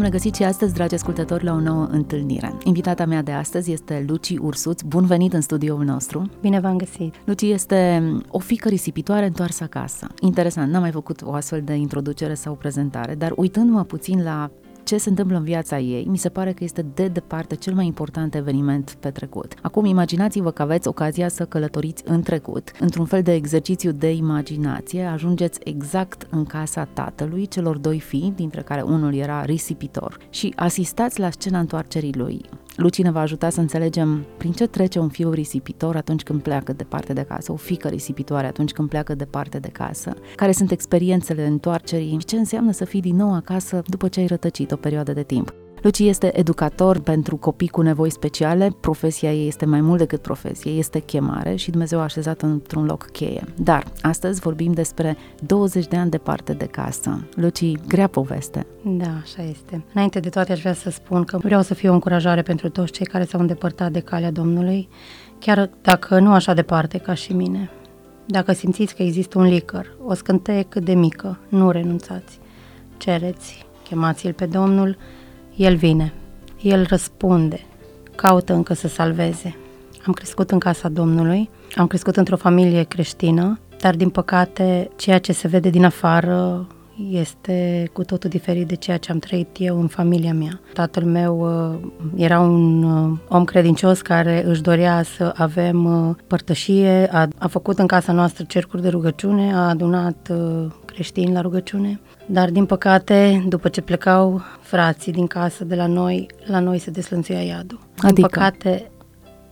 V-am 0.00 0.08
regăsit 0.08 0.34
și 0.34 0.42
astăzi, 0.42 0.74
dragi 0.74 0.94
ascultători, 0.94 1.44
la 1.44 1.52
o 1.52 1.60
nouă 1.60 1.86
întâlnire. 1.90 2.54
Invitata 2.64 3.04
mea 3.04 3.22
de 3.22 3.32
astăzi 3.32 3.72
este 3.72 4.04
Luci 4.08 4.36
Ursuț. 4.38 4.82
Bun 4.82 5.06
venit 5.06 5.32
în 5.32 5.40
studioul 5.40 5.84
nostru! 5.84 6.30
Bine 6.40 6.60
v-am 6.60 6.76
găsit! 6.76 7.14
Luci 7.24 7.42
este 7.42 8.02
o 8.28 8.38
fică 8.38 8.68
risipitoare 8.68 9.26
întoarsă 9.26 9.64
acasă. 9.64 10.06
Interesant, 10.20 10.72
n-am 10.72 10.80
mai 10.80 10.90
făcut 10.90 11.22
o 11.22 11.32
astfel 11.32 11.62
de 11.62 11.74
introducere 11.74 12.34
sau 12.34 12.54
prezentare, 12.54 13.14
dar 13.14 13.32
uitându-mă 13.36 13.84
puțin 13.84 14.22
la 14.22 14.50
ce 14.84 14.96
se 14.96 15.08
întâmplă 15.08 15.36
în 15.36 15.44
viața 15.44 15.78
ei, 15.78 16.04
mi 16.04 16.18
se 16.18 16.28
pare 16.28 16.52
că 16.52 16.64
este 16.64 16.86
de 16.94 17.08
departe 17.08 17.54
cel 17.54 17.74
mai 17.74 17.86
important 17.86 18.34
eveniment 18.34 18.96
petrecut. 19.00 19.54
Acum 19.62 19.84
imaginați-vă 19.84 20.50
că 20.50 20.62
aveți 20.62 20.88
ocazia 20.88 21.28
să 21.28 21.44
călătoriți 21.44 22.02
în 22.06 22.22
trecut, 22.22 22.70
într-un 22.80 23.04
fel 23.04 23.22
de 23.22 23.34
exercițiu 23.34 23.92
de 23.92 24.12
imaginație, 24.12 25.04
ajungeți 25.04 25.60
exact 25.64 26.26
în 26.30 26.44
casa 26.44 26.84
tatălui 26.84 27.46
celor 27.46 27.76
doi 27.76 28.00
fii, 28.00 28.32
dintre 28.36 28.62
care 28.62 28.82
unul 28.82 29.14
era 29.14 29.44
risipitor, 29.44 30.18
și 30.30 30.52
asistați 30.56 31.20
la 31.20 31.30
scena 31.30 31.58
întoarcerii 31.58 32.14
lui. 32.14 32.40
Luci 32.80 33.02
ne 33.02 33.10
va 33.10 33.20
ajuta 33.20 33.50
să 33.50 33.60
înțelegem 33.60 34.26
prin 34.36 34.52
ce 34.52 34.66
trece 34.66 34.98
un 34.98 35.08
fiu 35.08 35.30
risipitor 35.30 35.96
atunci 35.96 36.22
când 36.22 36.42
pleacă 36.42 36.72
departe 36.72 37.12
de 37.12 37.22
casă, 37.22 37.52
o 37.52 37.56
fică 37.56 37.88
risipitoare 37.88 38.46
atunci 38.46 38.72
când 38.72 38.88
pleacă 38.88 39.14
departe 39.14 39.58
de 39.58 39.68
casă, 39.68 40.14
care 40.36 40.52
sunt 40.52 40.70
experiențele 40.70 41.46
întoarcerii 41.46 42.16
și 42.18 42.24
ce 42.26 42.36
înseamnă 42.36 42.72
să 42.72 42.84
fii 42.84 43.00
din 43.00 43.16
nou 43.16 43.34
acasă 43.34 43.82
după 43.86 44.08
ce 44.08 44.20
ai 44.20 44.26
rătăcit 44.26 44.72
o 44.72 44.76
perioadă 44.76 45.12
de 45.12 45.22
timp. 45.22 45.54
Luci 45.82 45.98
este 45.98 46.38
educator 46.38 46.98
pentru 46.98 47.36
copii 47.36 47.68
cu 47.68 47.80
nevoi 47.80 48.10
speciale, 48.10 48.76
profesia 48.80 49.32
ei 49.32 49.46
este 49.46 49.66
mai 49.66 49.80
mult 49.80 49.98
decât 49.98 50.22
profesie, 50.22 50.70
este 50.70 50.98
chemare 50.98 51.54
și 51.54 51.70
Dumnezeu 51.70 51.98
a 51.98 52.02
așezat 52.02 52.42
într-un 52.42 52.84
loc 52.84 53.10
cheie. 53.10 53.44
Dar 53.56 53.84
astăzi 54.00 54.40
vorbim 54.40 54.72
despre 54.72 55.16
20 55.40 55.86
de 55.86 55.96
ani 55.96 56.10
departe 56.10 56.52
de 56.52 56.66
casă. 56.66 57.26
Luci, 57.34 57.76
grea 57.86 58.06
poveste. 58.06 58.66
Da, 58.84 59.18
așa 59.22 59.42
este. 59.42 59.84
Înainte 59.94 60.20
de 60.20 60.28
toate 60.28 60.52
aș 60.52 60.60
vrea 60.60 60.74
să 60.74 60.90
spun 60.90 61.24
că 61.24 61.38
vreau 61.38 61.62
să 61.62 61.74
fie 61.74 61.88
o 61.88 61.92
încurajare 61.92 62.42
pentru 62.42 62.68
toți 62.68 62.92
cei 62.92 63.06
care 63.06 63.24
s-au 63.24 63.40
îndepărtat 63.40 63.92
de 63.92 64.00
calea 64.00 64.30
Domnului, 64.30 64.88
chiar 65.38 65.70
dacă 65.82 66.18
nu 66.18 66.32
așa 66.32 66.54
departe 66.54 66.98
ca 66.98 67.14
și 67.14 67.32
mine. 67.32 67.70
Dacă 68.26 68.52
simțiți 68.52 68.94
că 68.94 69.02
există 69.02 69.38
un 69.38 69.44
licăr, 69.44 69.96
o 70.06 70.14
scânteie 70.14 70.62
cât 70.62 70.84
de 70.84 70.94
mică, 70.94 71.38
nu 71.48 71.70
renunțați. 71.70 72.38
Cereți, 72.96 73.66
chemați-l 73.88 74.32
pe 74.32 74.46
Domnul, 74.46 74.96
el 75.60 75.76
vine, 75.76 76.12
El 76.60 76.86
răspunde, 76.88 77.60
caută 78.14 78.52
încă 78.52 78.74
să 78.74 78.88
salveze. 78.88 79.56
Am 80.06 80.12
crescut 80.12 80.50
în 80.50 80.58
casa 80.58 80.88
Domnului, 80.88 81.50
am 81.76 81.86
crescut 81.86 82.16
într-o 82.16 82.36
familie 82.36 82.82
creștină, 82.82 83.58
dar 83.80 83.96
din 83.96 84.10
păcate 84.10 84.90
ceea 84.96 85.18
ce 85.18 85.32
se 85.32 85.48
vede 85.48 85.70
din 85.70 85.84
afară 85.84 86.66
este 87.10 87.88
cu 87.92 88.04
totul 88.04 88.30
diferit 88.30 88.66
de 88.68 88.74
ceea 88.74 88.96
ce 88.96 89.12
am 89.12 89.18
trăit 89.18 89.48
eu 89.58 89.80
în 89.80 89.86
familia 89.86 90.34
mea. 90.34 90.60
Tatăl 90.74 91.04
meu 91.04 91.40
uh, 91.40 91.90
era 92.16 92.40
un 92.40 92.82
uh, 92.82 93.18
om 93.28 93.44
credincios 93.44 94.00
care 94.00 94.44
își 94.46 94.62
dorea 94.62 95.02
să 95.02 95.32
avem 95.36 95.84
uh, 95.84 96.16
părtășie, 96.26 97.08
a, 97.12 97.28
a 97.38 97.46
făcut 97.46 97.78
în 97.78 97.86
casa 97.86 98.12
noastră 98.12 98.44
cercuri 98.48 98.82
de 98.82 98.88
rugăciune, 98.88 99.54
a 99.54 99.68
adunat 99.68 100.32
creștini 100.84 101.32
la 101.32 101.40
rugăciune, 101.40 102.00
dar 102.32 102.50
din 102.50 102.66
păcate, 102.66 103.44
după 103.48 103.68
ce 103.68 103.80
plecau 103.80 104.42
frații 104.60 105.12
din 105.12 105.26
casă 105.26 105.64
de 105.64 105.74
la 105.74 105.86
noi, 105.86 106.26
la 106.44 106.60
noi 106.60 106.78
se 106.78 106.90
deslănțuia 106.90 107.42
iadul. 107.42 107.78
Adică? 107.90 108.12
Din 108.12 108.22
păcate, 108.22 108.90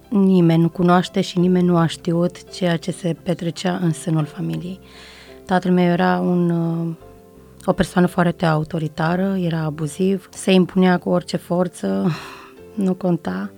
nimeni 0.09 0.63
nu 0.63 0.69
cunoaște 0.69 1.21
și 1.21 1.39
nimeni 1.39 1.67
nu 1.67 1.77
a 1.77 1.87
știut 1.87 2.51
ceea 2.51 2.77
ce 2.77 2.91
se 2.91 3.17
petrecea 3.23 3.79
în 3.83 3.93
sânul 3.93 4.25
familiei. 4.25 4.81
Tatăl 5.47 5.73
meu 5.73 5.85
era 5.85 6.19
un 6.19 6.51
o 7.65 7.73
persoană 7.73 8.07
foarte 8.07 8.47
autoritară, 8.47 9.37
era 9.41 9.59
abuziv, 9.59 10.29
se 10.33 10.53
impunea 10.53 10.99
cu 10.99 11.09
orice 11.09 11.37
forță, 11.37 12.11
nu 12.85 12.95
conta. 12.95 13.51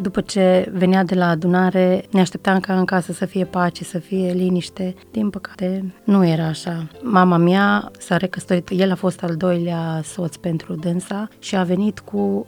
După 0.00 0.20
ce 0.20 0.70
venea 0.72 1.04
de 1.04 1.14
la 1.14 1.28
adunare, 1.28 2.04
ne 2.10 2.20
așteptam 2.20 2.60
ca 2.60 2.78
în 2.78 2.84
casă 2.84 3.12
să 3.12 3.26
fie 3.26 3.44
pace, 3.44 3.84
să 3.84 3.98
fie 3.98 4.32
liniște. 4.32 4.94
Din 5.10 5.30
păcate, 5.30 5.94
nu 6.04 6.26
era 6.26 6.46
așa. 6.46 6.88
Mama 7.02 7.36
mea 7.36 7.90
s-a 7.98 8.16
recăsătorit, 8.16 8.68
el 8.70 8.90
a 8.90 8.94
fost 8.94 9.22
al 9.22 9.36
doilea 9.36 10.00
soț 10.04 10.36
pentru 10.36 10.74
dânsa 10.74 11.28
și 11.38 11.56
a 11.56 11.62
venit 11.62 11.98
cu 11.98 12.46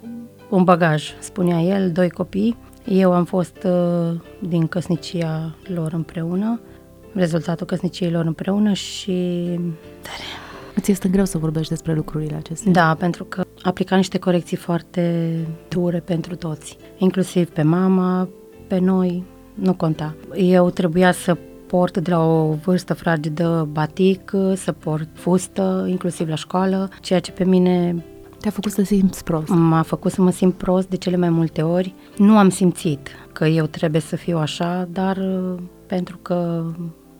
un 0.48 0.64
bagaj, 0.64 1.12
spunea 1.18 1.60
el, 1.60 1.92
doi 1.92 2.10
copii. 2.10 2.56
Eu 2.84 3.12
am 3.12 3.24
fost 3.24 3.56
uh, 3.64 4.20
din 4.48 4.66
căsnicia 4.66 5.54
lor 5.74 5.92
împreună, 5.92 6.60
rezultatul 7.14 7.66
căsniciei 7.66 8.10
lor 8.10 8.24
împreună 8.24 8.72
și... 8.72 9.12
Tare 10.02 10.24
Îți 10.78 10.90
este 10.90 11.08
greu 11.08 11.24
să 11.24 11.38
vorbești 11.38 11.68
despre 11.68 11.94
lucrurile 11.94 12.34
acestea. 12.34 12.72
Da, 12.72 12.94
pentru 12.98 13.24
că 13.24 13.44
aplica 13.62 13.96
niște 13.96 14.18
corecții 14.18 14.56
foarte 14.56 15.34
dure 15.68 15.98
pentru 15.98 16.36
toți, 16.36 16.76
inclusiv 16.96 17.48
pe 17.48 17.62
mama, 17.62 18.28
pe 18.66 18.78
noi, 18.78 19.24
nu 19.54 19.74
conta. 19.74 20.14
Eu 20.34 20.70
trebuia 20.70 21.12
să 21.12 21.36
port 21.66 21.98
de 21.98 22.10
la 22.10 22.24
o 22.26 22.52
vârstă 22.52 22.94
fragedă 22.94 23.68
batic, 23.72 24.32
să 24.54 24.72
port 24.72 25.08
fustă, 25.12 25.86
inclusiv 25.88 26.28
la 26.28 26.34
școală, 26.34 26.88
ceea 27.00 27.20
ce 27.20 27.32
pe 27.32 27.44
mine 27.44 28.04
te-a 28.40 28.50
făcut 28.50 28.72
să 28.72 28.82
simți 28.82 29.24
prost. 29.24 29.48
M-a 29.48 29.82
făcut 29.82 30.12
să 30.12 30.22
mă 30.22 30.30
simt 30.30 30.54
prost 30.54 30.88
de 30.88 30.96
cele 30.96 31.16
mai 31.16 31.30
multe 31.30 31.62
ori. 31.62 31.94
Nu 32.16 32.38
am 32.38 32.48
simțit 32.48 33.08
că 33.32 33.46
eu 33.46 33.66
trebuie 33.66 34.00
să 34.00 34.16
fiu 34.16 34.38
așa, 34.38 34.88
dar 34.92 35.16
uh, 35.16 35.54
pentru 35.86 36.18
că 36.22 36.64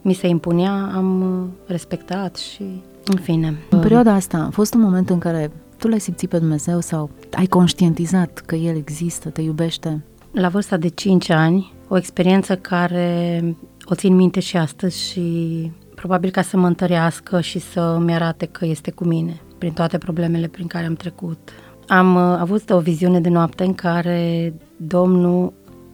mi 0.02 0.12
se 0.12 0.26
impunea, 0.26 0.90
am 0.94 1.20
uh, 1.20 1.48
respectat 1.66 2.36
și 2.36 2.82
în 3.04 3.16
fine. 3.16 3.58
În 3.70 3.80
perioada 3.80 4.12
asta 4.12 4.38
a 4.38 4.50
fost 4.50 4.74
un 4.74 4.80
moment 4.80 5.10
în 5.10 5.18
care 5.18 5.50
tu 5.78 5.88
l-ai 5.88 6.00
simțit 6.00 6.28
pe 6.28 6.38
Dumnezeu 6.38 6.80
sau 6.80 7.10
ai 7.32 7.46
conștientizat 7.46 8.38
că 8.38 8.54
El 8.54 8.76
există, 8.76 9.28
te 9.28 9.40
iubește? 9.40 10.04
La 10.32 10.48
vârsta 10.48 10.76
de 10.76 10.88
5 10.88 11.30
ani, 11.30 11.72
o 11.88 11.96
experiență 11.96 12.56
care 12.56 13.42
o 13.84 13.94
țin 13.94 14.14
minte 14.14 14.40
și 14.40 14.56
astăzi 14.56 15.10
și 15.10 15.70
probabil 15.94 16.30
ca 16.30 16.42
să 16.42 16.56
mă 16.56 16.66
întărească 16.66 17.40
și 17.40 17.58
să-mi 17.58 18.14
arate 18.14 18.46
că 18.46 18.64
este 18.64 18.90
cu 18.90 19.04
mine 19.04 19.40
prin 19.58 19.72
toate 19.72 19.98
problemele 19.98 20.46
prin 20.46 20.66
care 20.66 20.86
am 20.86 20.94
trecut. 20.94 21.38
Am 21.86 22.14
uh, 22.14 22.36
avut 22.38 22.70
o 22.70 22.80
viziune 22.80 23.20
de 23.20 23.28
noapte 23.28 23.64
în 23.64 23.74
care 23.74 24.54
Domnul 24.76 25.52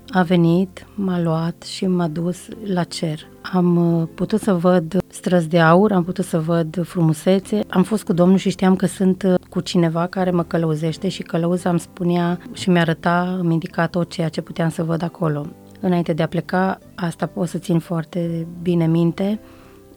a 0.09 0.23
venit, 0.23 0.87
m-a 0.95 1.21
luat 1.21 1.63
și 1.63 1.87
m-a 1.87 2.09
dus 2.09 2.49
la 2.65 2.85
cer. 2.85 3.27
Am 3.53 4.01
uh, 4.01 4.09
putut 4.15 4.41
să 4.41 4.55
văd 4.55 5.04
străzi 5.15 5.49
de 5.49 5.61
aur, 5.61 5.93
am 5.93 6.05
putut 6.05 6.25
să 6.25 6.41
văd 6.41 6.87
frumusețe. 6.87 7.61
Am 7.69 7.83
fost 7.83 8.05
cu 8.05 8.13
Domnul 8.13 8.39
și 8.39 8.51
știam 8.51 8.77
că 8.77 8.87
sunt 8.87 9.23
uh, 9.23 9.35
cu 9.49 9.61
cineva 9.61 10.07
care 10.07 10.31
mă 10.31 10.43
călăuzește 10.43 11.09
și 11.09 11.23
călăuza 11.23 11.71
îmi 11.71 11.81
spunea 11.81 12.39
și 12.53 12.71
mi-arăta, 12.71 13.37
îmi 13.41 13.53
indica 13.53 13.87
tot 13.87 14.11
ceea 14.11 14.29
ce 14.29 14.41
puteam 14.41 14.69
să 14.69 14.83
văd 14.83 15.03
acolo. 15.03 15.47
Înainte 15.81 16.13
de 16.13 16.23
a 16.23 16.27
pleca, 16.27 16.79
asta 16.95 17.27
pot 17.27 17.49
să 17.49 17.59
țin 17.59 17.79
foarte 17.79 18.47
bine 18.63 18.87
minte, 18.87 19.41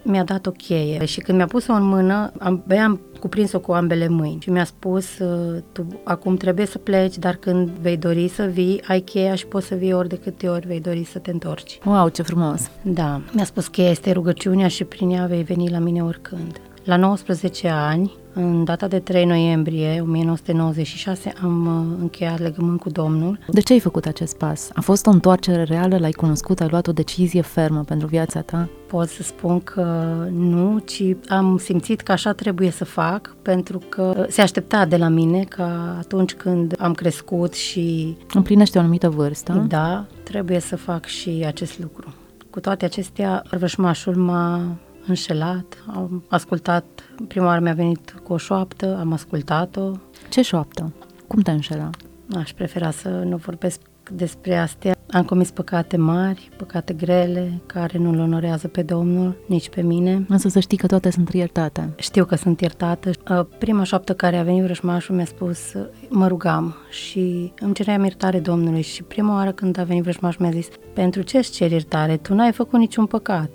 mi-a 0.08 0.24
dat 0.24 0.46
o 0.46 0.52
cheie 0.52 1.06
și 1.06 1.20
când 1.20 1.38
mi-a 1.38 1.48
pus-o 1.48 1.74
în 1.74 1.84
mână, 1.84 2.32
am, 2.40 2.64
am 2.82 3.02
cuprins-o 3.20 3.60
cu 3.60 3.72
ambele 3.72 4.08
mâini 4.08 4.42
și 4.42 4.50
mi-a 4.50 4.64
spus 4.64 5.20
uh, 5.20 5.62
tu 5.72 5.88
acum 6.04 6.36
trebuie 6.38 6.66
să 6.66 6.78
pleci, 6.78 7.18
dar 7.18 7.36
când 7.36 7.70
vei 7.70 7.98
dori 7.98 8.28
să 8.28 8.44
vii, 8.44 8.82
ai 8.88 9.00
cheia 9.00 9.36
și 9.36 9.46
poți 9.46 9.68
să 9.68 9.76
vii 9.76 9.94
ori 9.94 10.10
de 10.10 10.18
câte 10.18 10.48
ori 10.48 10.68
vei 10.68 10.82
dori 10.82 11.04
să 11.04 11.20
te 11.20 11.32
întorci. 11.32 11.80
Wow, 11.86 12.10
ce 12.10 12.22
frumos! 12.22 12.70
Da, 12.82 13.22
mi-a 13.32 13.46
spus 13.46 13.68
cheia 13.68 13.90
este 13.90 14.12
rugăciunea 14.12 14.68
și 14.68 14.84
prin 14.84 15.10
ea 15.10 15.26
vei 15.26 15.44
veni 15.44 15.70
la 15.70 15.80
mine 15.80 16.04
oricând. 16.04 16.62
La 16.84 16.98
19 16.98 17.68
ani, 17.68 18.12
în 18.38 18.64
data 18.64 18.88
de 18.88 19.00
3 19.00 19.26
noiembrie 19.26 20.02
1996 20.02 21.34
am 21.42 21.66
uh, 21.66 21.98
încheiat 22.02 22.40
legământ 22.40 22.80
cu 22.80 22.90
Domnul. 22.90 23.40
De 23.48 23.62
ce 23.62 23.74
ai 23.74 23.80
făcut 23.80 24.06
acest 24.06 24.38
pas? 24.38 24.70
A 24.74 24.82
fost 24.82 25.06
o 25.06 25.10
întoarcere 25.10 25.64
reală? 25.64 25.98
L-ai 25.98 26.12
cunoscut? 26.12 26.60
Ai 26.60 26.68
luat 26.70 26.88
o 26.88 26.92
decizie 26.92 27.42
fermă 27.42 27.84
pentru 27.84 28.08
viața 28.08 28.42
ta? 28.42 28.70
Pot 28.88 29.08
să 29.08 29.24
spun 29.24 29.60
că 29.60 29.84
nu, 30.32 30.80
ci 30.86 31.04
am 31.28 31.58
simțit 31.58 32.02
că 32.02 32.12
așa 32.12 32.34
trebuie 32.34 32.70
să 32.70 32.86
fac 32.86 33.36
pentru 33.42 33.82
că 33.90 34.26
se 34.30 34.42
aștepta 34.42 34.86
de 34.86 34.98
la 34.98 35.08
mine 35.08 35.44
ca 35.44 35.96
atunci 36.00 36.34
când 36.34 36.76
am 36.80 36.94
crescut 36.94 37.54
și... 37.54 38.18
Împlinește 38.34 38.78
o 38.78 38.82
anumită 38.82 39.10
vârstă. 39.10 39.66
Da, 39.68 40.06
trebuie 40.24 40.60
să 40.60 40.76
fac 40.76 41.06
și 41.06 41.44
acest 41.48 41.80
lucru. 41.80 42.14
Cu 42.50 42.60
toate 42.60 42.86
acestea, 42.86 43.44
răvășmașul 43.50 44.16
m-a 44.16 44.78
înșelat, 45.08 45.84
am 45.88 46.24
ascultat, 46.28 46.86
prima 47.28 47.46
oară 47.46 47.62
mi-a 47.62 47.74
venit 47.74 48.16
cu 48.24 48.34
o 48.34 48.38
șoaptă, 48.38 48.98
am 49.00 49.14
ascultat-o. 49.14 49.92
Ce 50.30 50.42
șoaptă? 50.42 50.94
Cum 51.28 51.42
te 51.42 51.52
înșela? 51.52 51.90
Aș 52.36 52.54
prefera 52.54 52.92
să 52.92 53.10
nu 53.10 53.36
vorbesc 53.36 53.80
despre 54.12 54.58
astea. 54.58 54.96
am 55.12 55.24
comis 55.24 55.52
păcate 55.52 55.98
mari, 55.98 56.50
păcate 56.58 56.94
grele, 56.94 57.62
care 57.66 57.98
nu-L 57.98 58.20
onorează 58.20 58.68
pe 58.68 58.82
Domnul, 58.82 59.38
nici 59.48 59.70
pe 59.70 59.82
mine. 59.82 60.26
Însă 60.28 60.48
să 60.48 60.60
știi 60.60 60.78
că 60.78 60.88
toate 60.88 61.10
sunt 61.10 61.34
iertate. 61.34 61.94
Știu 61.98 62.26
că 62.26 62.36
sunt 62.36 62.62
iertată. 62.62 63.10
Uh, 63.30 63.46
prima 63.58 63.84
șoaptă 63.84 64.14
care 64.14 64.38
a 64.38 64.44
venit 64.44 64.64
vrăjmașul 64.64 65.16
mi-a 65.16 65.26
spus, 65.26 65.74
uh, 65.74 65.86
mă 66.10 66.28
rugam 66.28 66.76
și 66.90 67.54
îmi 67.60 67.74
ceream 67.74 68.04
iertare 68.04 68.40
Domnului 68.40 68.82
și 68.82 69.04
prima 69.04 69.34
oară 69.34 69.52
când 69.52 69.80
a 69.80 69.84
venit 69.84 70.04
vrăjmașul 70.04 70.42
mi-a 70.42 70.52
zis, 70.52 70.68
pentru 70.94 71.22
ce 71.22 71.38
îți 71.38 71.52
ceri 71.52 71.72
iertare? 71.72 72.18
Tu 72.18 72.34
n-ai 72.34 72.52
făcut 72.52 72.80
niciun 72.80 73.06
păcat. 73.06 73.50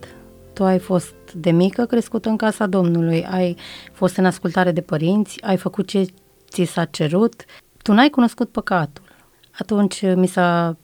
Tu 0.53 0.65
ai 0.65 0.79
fost 0.79 1.15
de 1.35 1.51
mică 1.51 1.85
crescută 1.85 2.29
în 2.29 2.37
casa 2.37 2.67
Domnului, 2.67 3.27
ai 3.31 3.57
fost 3.93 4.17
în 4.17 4.25
ascultare 4.25 4.73
de 4.73 4.81
părinți, 4.81 5.43
ai 5.43 5.57
făcut 5.57 5.87
ce 5.87 6.07
ți 6.49 6.65
s-a 6.65 6.85
cerut, 6.85 7.45
tu 7.83 7.93
n-ai 7.93 8.11
cunoscut 8.11 8.49
păcatul. 8.49 9.05
Atunci 9.59 10.03
mi 10.15 10.27
s-a 10.27 10.77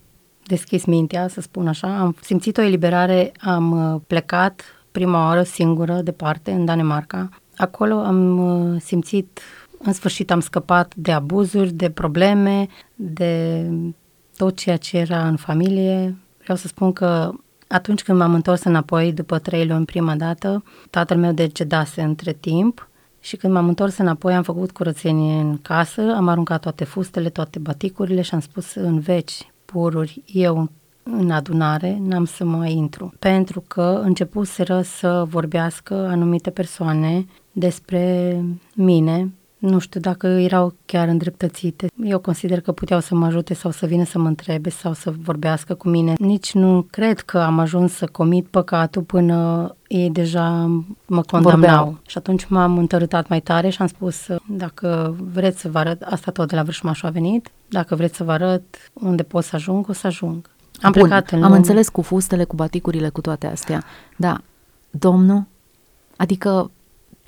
deschis 0.47 0.85
mintea, 0.85 1.29
să 1.29 1.41
spun 1.41 1.69
așa, 1.69 1.99
am 1.99 2.17
simțit 2.21 2.57
o 2.57 2.63
eliberare, 2.63 3.33
am 3.41 3.95
uh, 3.95 4.01
plecat 4.07 4.63
prima 4.93 5.27
oară 5.27 5.43
singură, 5.43 6.01
departe, 6.01 6.51
în 6.51 6.65
Danemarca. 6.65 7.29
Acolo 7.57 7.95
am 7.95 8.39
uh, 8.39 8.81
simțit, 8.81 9.41
în 9.79 9.93
sfârșit 9.93 10.31
am 10.31 10.41
scăpat 10.41 10.95
de 10.97 11.13
abuzuri, 11.13 11.73
de 11.73 11.91
probleme, 11.91 12.67
de 12.95 13.65
tot 14.37 14.57
ceea 14.57 14.77
ce 14.77 14.99
era 14.99 15.27
în 15.29 15.37
familie. 15.37 16.17
Vreau 16.43 16.59
să 16.59 16.67
spun 16.67 16.93
că 16.93 17.33
atunci 17.69 18.03
când 18.03 18.19
m-am 18.19 18.35
întors 18.35 18.63
înapoi, 18.65 19.13
după 19.13 19.39
trei 19.39 19.67
luni 19.67 19.85
prima 19.85 20.17
dată, 20.17 20.63
tatăl 20.91 21.17
meu 21.17 21.33
decedase 21.33 22.03
între 22.03 22.33
timp 22.33 22.89
și 23.21 23.37
când 23.37 23.53
m-am 23.53 23.69
întors 23.69 23.97
înapoi 23.97 24.35
am 24.35 24.43
făcut 24.43 24.71
curățenie 24.71 25.41
în 25.41 25.59
casă, 25.63 26.15
am 26.17 26.29
aruncat 26.29 26.61
toate 26.61 26.85
fustele, 26.85 27.29
toate 27.29 27.59
baticurile 27.59 28.23
și 28.23 28.35
am 28.35 28.41
spus 28.41 28.75
în 28.75 28.99
veci, 28.99 29.53
pururi, 29.65 30.23
eu 30.27 30.71
în 31.03 31.31
adunare 31.31 31.99
n-am 32.01 32.25
să 32.25 32.45
mai 32.45 32.73
intru, 32.73 33.15
pentru 33.19 33.65
că 33.67 34.01
începuseră 34.05 34.81
să 34.83 35.25
vorbească 35.29 35.95
anumite 35.95 36.51
persoane 36.51 37.27
despre 37.53 38.37
mine, 38.75 39.33
nu 39.59 39.79
știu 39.79 40.01
dacă 40.01 40.27
erau 40.27 40.75
chiar 40.87 41.09
îndreptățite. 41.09 41.87
Eu 42.05 42.19
consider 42.19 42.61
că 42.61 42.73
puteau 42.73 43.01
să 43.01 43.15
mă 43.15 43.27
ajute 43.27 43.55
sau 43.55 43.71
să 43.71 43.87
vină 43.87 44.05
să 44.05 44.19
mă 44.19 44.29
întrebe 44.29 44.71
sau 44.71 44.93
să 44.93 45.13
vorbească 45.23 45.75
cu 45.75 45.89
mine. 45.89 46.15
Nici 46.19 46.53
nu 46.53 46.87
cred 46.91 47.21
că 47.21 47.39
am 47.39 47.59
ajuns 47.59 47.93
să 47.93 48.07
comit 48.07 48.47
păcatul 48.47 49.03
până 49.03 49.77
ei 49.87 50.11
deja 50.11 50.51
mă 51.07 51.23
condamnau. 51.23 51.51
Vorbeau. 51.51 51.99
Și 52.07 52.19
atunci 52.19 52.47
m-am 52.47 52.79
întărâtat 52.79 53.29
mai 53.29 53.41
tare 53.41 53.69
și 53.69 53.81
am 53.81 53.87
spus, 53.87 54.27
dacă 54.47 55.17
vreți 55.33 55.61
să 55.61 55.69
vă 55.69 55.79
arăt, 55.79 56.03
asta 56.03 56.31
tot 56.31 56.49
de 56.49 56.55
la 56.57 56.63
vrășmașul 56.63 57.09
a 57.09 57.11
venit, 57.11 57.51
dacă 57.69 57.95
vreți 57.95 58.17
să 58.17 58.25
vă 58.25 58.33
arăt 58.33 58.91
unde 58.93 59.23
pot 59.23 59.45
să 59.45 59.57
ajung, 59.57 59.89
o 59.89 59.93
să 59.93 60.07
ajung. 60.07 60.51
Am 60.81 60.93
Bun, 60.93 61.03
plecat 61.03 61.31
în 61.31 61.39
Am 61.39 61.45
lume. 61.45 61.57
înțeles 61.57 61.89
cu 61.89 62.03
fustele, 62.03 62.45
cu 62.45 62.57
baticurile, 62.57 63.09
cu 63.09 63.21
toate 63.21 63.47
astea. 63.47 63.85
Da, 64.17 64.41
Domnul, 64.91 65.45
adică 66.17 66.71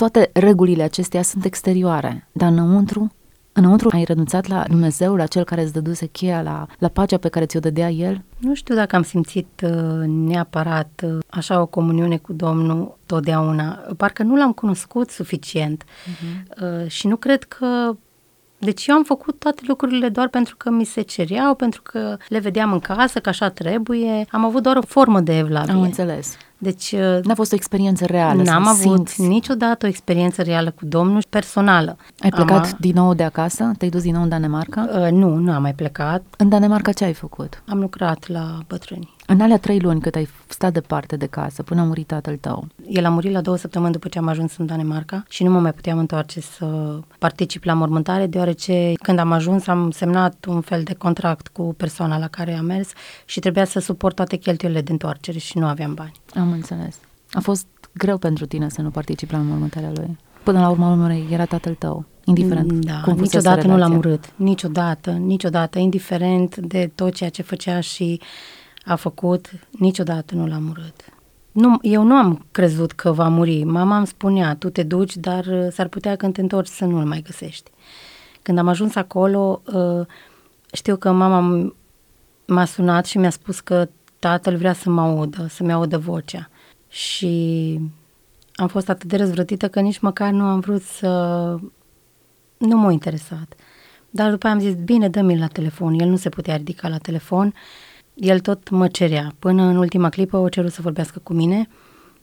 toate 0.00 0.31
regulile 0.32 0.82
acestea 0.82 1.23
sunt 1.23 1.44
exterioare, 1.44 2.29
dar 2.32 2.50
înăuntru, 2.50 3.12
înăuntru 3.52 3.88
ai 3.93 4.05
renunțat 4.05 4.47
la 4.47 4.64
Dumnezeu, 4.69 5.14
la 5.17 5.26
Cel 5.26 5.44
care 5.44 5.62
îți 5.62 5.73
dăduse 5.73 6.06
cheia, 6.06 6.43
la, 6.43 6.67
la 6.79 6.88
pacea 6.88 7.17
pe 7.17 7.29
care 7.29 7.47
ți-o 7.47 7.61
dădea 7.61 7.91
El? 7.91 8.23
Nu 8.38 8.55
știu 8.55 8.75
dacă 8.75 8.97
am 8.97 9.02
simțit 9.02 9.62
uh, 9.62 10.06
neapărat 10.06 11.02
uh, 11.05 11.19
așa 11.29 11.61
o 11.61 11.67
comuniune 11.67 12.17
cu 12.17 12.32
Domnul 12.32 12.99
totdeauna. 13.06 13.69
Parcă 13.97 14.23
nu 14.23 14.37
l-am 14.37 14.52
cunoscut 14.52 15.11
suficient 15.11 15.85
uh-huh. 15.85 16.58
uh, 16.62 16.91
și 16.91 17.06
nu 17.06 17.17
cred 17.17 17.43
că 17.44 17.97
deci 18.58 18.87
eu 18.87 18.94
am 18.94 19.05
făcut 19.05 19.38
toate 19.38 19.62
lucrurile 19.67 20.08
doar 20.08 20.29
pentru 20.29 20.56
că 20.56 20.70
mi 20.70 20.85
se 20.85 21.00
cereau, 21.00 21.55
pentru 21.55 21.82
că 21.82 22.17
le 22.29 22.38
vedeam 22.38 22.73
în 22.73 22.81
casă, 22.81 23.19
că 23.19 23.29
așa 23.29 23.49
trebuie. 23.49 24.26
Am 24.31 24.44
avut 24.44 24.62
doar 24.62 24.76
o 24.76 24.82
formă 24.82 25.20
de 25.20 25.38
evlavie. 25.38 25.73
Am 25.73 25.81
înțeles. 25.81 26.37
Deci 26.62 26.92
uh, 26.92 27.24
n-a 27.24 27.34
fost 27.34 27.52
o 27.52 27.54
experiență 27.54 28.04
reală. 28.04 28.42
N-am 28.42 28.66
avut 28.66 29.08
simți. 29.08 29.28
niciodată 29.28 29.86
o 29.86 29.88
experiență 29.88 30.42
reală 30.42 30.70
cu 30.70 30.84
Domnul 30.84 31.24
personală. 31.28 31.96
Ai 32.18 32.30
plecat 32.30 32.64
am, 32.64 32.76
din 32.80 32.92
nou 32.94 33.14
de 33.14 33.22
acasă? 33.22 33.72
Te-ai 33.78 33.90
dus 33.90 34.02
din 34.02 34.12
nou 34.12 34.22
în 34.22 34.28
Danemarca? 34.28 34.88
Uh, 34.94 35.10
nu, 35.10 35.34
nu 35.34 35.52
am 35.52 35.62
mai 35.62 35.74
plecat. 35.74 36.22
În 36.36 36.48
Danemarca 36.48 36.92
ce 36.92 37.04
ai 37.04 37.12
făcut? 37.12 37.62
Am 37.68 37.80
lucrat 37.80 38.28
la 38.28 38.58
bătrâni. 38.66 39.14
În 39.32 39.40
alea 39.40 39.58
trei 39.58 39.80
luni 39.80 40.00
cât 40.00 40.14
ai 40.14 40.28
stat 40.48 40.72
departe 40.72 41.16
de 41.16 41.26
casă, 41.26 41.62
până 41.62 41.80
a 41.80 41.84
murit 41.84 42.06
tatăl 42.06 42.36
tău? 42.36 42.66
El 42.88 43.04
a 43.04 43.08
murit 43.08 43.32
la 43.32 43.40
două 43.40 43.56
săptămâni 43.56 43.92
după 43.92 44.08
ce 44.08 44.18
am 44.18 44.28
ajuns 44.28 44.56
în 44.56 44.66
Danemarca 44.66 45.24
și 45.28 45.42
nu 45.42 45.50
mă 45.50 45.60
mai 45.60 45.72
puteam 45.72 45.98
întoarce 45.98 46.40
să 46.40 46.98
particip 47.18 47.64
la 47.64 47.74
mormântare, 47.74 48.26
deoarece 48.26 48.92
când 49.02 49.18
am 49.18 49.32
ajuns 49.32 49.66
am 49.66 49.90
semnat 49.90 50.44
un 50.44 50.60
fel 50.60 50.82
de 50.82 50.94
contract 50.94 51.48
cu 51.48 51.74
persoana 51.76 52.18
la 52.18 52.28
care 52.28 52.52
am 52.52 52.64
mers 52.64 52.88
și 53.24 53.40
trebuia 53.40 53.64
să 53.64 53.78
suport 53.78 54.14
toate 54.14 54.36
cheltuielile 54.36 54.82
de 54.82 54.92
întoarcere 54.92 55.38
și 55.38 55.58
nu 55.58 55.66
aveam 55.66 55.94
bani. 55.94 56.12
Am 56.34 56.52
înțeles. 56.52 56.98
A 57.32 57.40
fost 57.40 57.66
greu 57.92 58.18
pentru 58.18 58.46
tine 58.46 58.68
să 58.68 58.80
nu 58.82 58.90
participi 58.90 59.32
la 59.32 59.38
mormântarea 59.38 59.92
lui. 59.94 60.18
Până 60.42 60.60
la 60.60 60.68
urmă, 60.68 61.12
era 61.30 61.44
tatăl 61.44 61.74
tău, 61.74 62.04
indiferent 62.24 62.72
da, 62.72 63.00
cum 63.04 63.16
niciodată 63.16 63.66
nu 63.66 63.76
l-am 63.76 63.96
urât, 63.96 64.32
niciodată, 64.36 65.10
niciodată, 65.10 65.78
indiferent 65.78 66.56
de 66.56 66.90
tot 66.94 67.14
ceea 67.14 67.30
ce 67.30 67.42
făcea 67.42 67.80
și 67.80 68.20
a 68.84 68.94
făcut, 68.94 69.50
niciodată 69.70 70.34
nu 70.34 70.46
l-am 70.46 70.68
urât. 70.70 71.04
Nu, 71.52 71.78
eu 71.82 72.02
nu 72.02 72.14
am 72.14 72.46
crezut 72.50 72.92
că 72.92 73.12
va 73.12 73.28
muri. 73.28 73.64
Mama 73.64 73.96
îmi 73.96 74.06
spunea, 74.06 74.54
tu 74.54 74.70
te 74.70 74.82
duci, 74.82 75.16
dar 75.16 75.46
uh, 75.46 75.66
s-ar 75.70 75.88
putea 75.88 76.16
când 76.16 76.34
te 76.34 76.40
întorci 76.40 76.68
să 76.68 76.84
nu-l 76.84 77.04
mai 77.04 77.22
găsești. 77.22 77.70
Când 78.42 78.58
am 78.58 78.68
ajuns 78.68 78.94
acolo, 78.94 79.62
uh, 79.74 80.06
știu 80.72 80.96
că 80.96 81.12
mama 81.12 81.70
m-a 82.46 82.64
sunat 82.64 83.06
și 83.06 83.18
mi-a 83.18 83.30
spus 83.30 83.60
că 83.60 83.88
tatăl 84.18 84.56
vrea 84.56 84.72
să 84.72 84.90
mă 84.90 85.00
audă, 85.00 85.46
să-mi 85.48 85.72
audă 85.72 85.98
vocea. 85.98 86.50
Și 86.88 87.80
am 88.54 88.68
fost 88.68 88.88
atât 88.88 89.08
de 89.08 89.16
răzvrătită 89.16 89.68
că 89.68 89.80
nici 89.80 89.98
măcar 89.98 90.30
nu 90.30 90.44
am 90.44 90.60
vrut 90.60 90.82
să... 90.82 91.08
Nu 92.58 92.76
m-a 92.76 92.92
interesat. 92.92 93.54
Dar 94.10 94.30
după 94.30 94.46
aia 94.46 94.54
am 94.54 94.60
zis, 94.60 94.74
bine, 94.74 95.08
dă-mi 95.08 95.38
la 95.38 95.46
telefon. 95.46 95.98
El 95.98 96.08
nu 96.08 96.16
se 96.16 96.28
putea 96.28 96.56
ridica 96.56 96.88
la 96.88 96.98
telefon. 96.98 97.54
El 98.20 98.40
tot 98.40 98.70
mă 98.70 98.87
cerea. 98.88 99.32
Până 99.38 99.62
în 99.62 99.76
ultima 99.76 100.08
clipă 100.08 100.37
o 100.37 100.49
cerut 100.49 100.72
să 100.72 100.82
vorbească 100.82 101.19
cu 101.22 101.32
mine. 101.32 101.69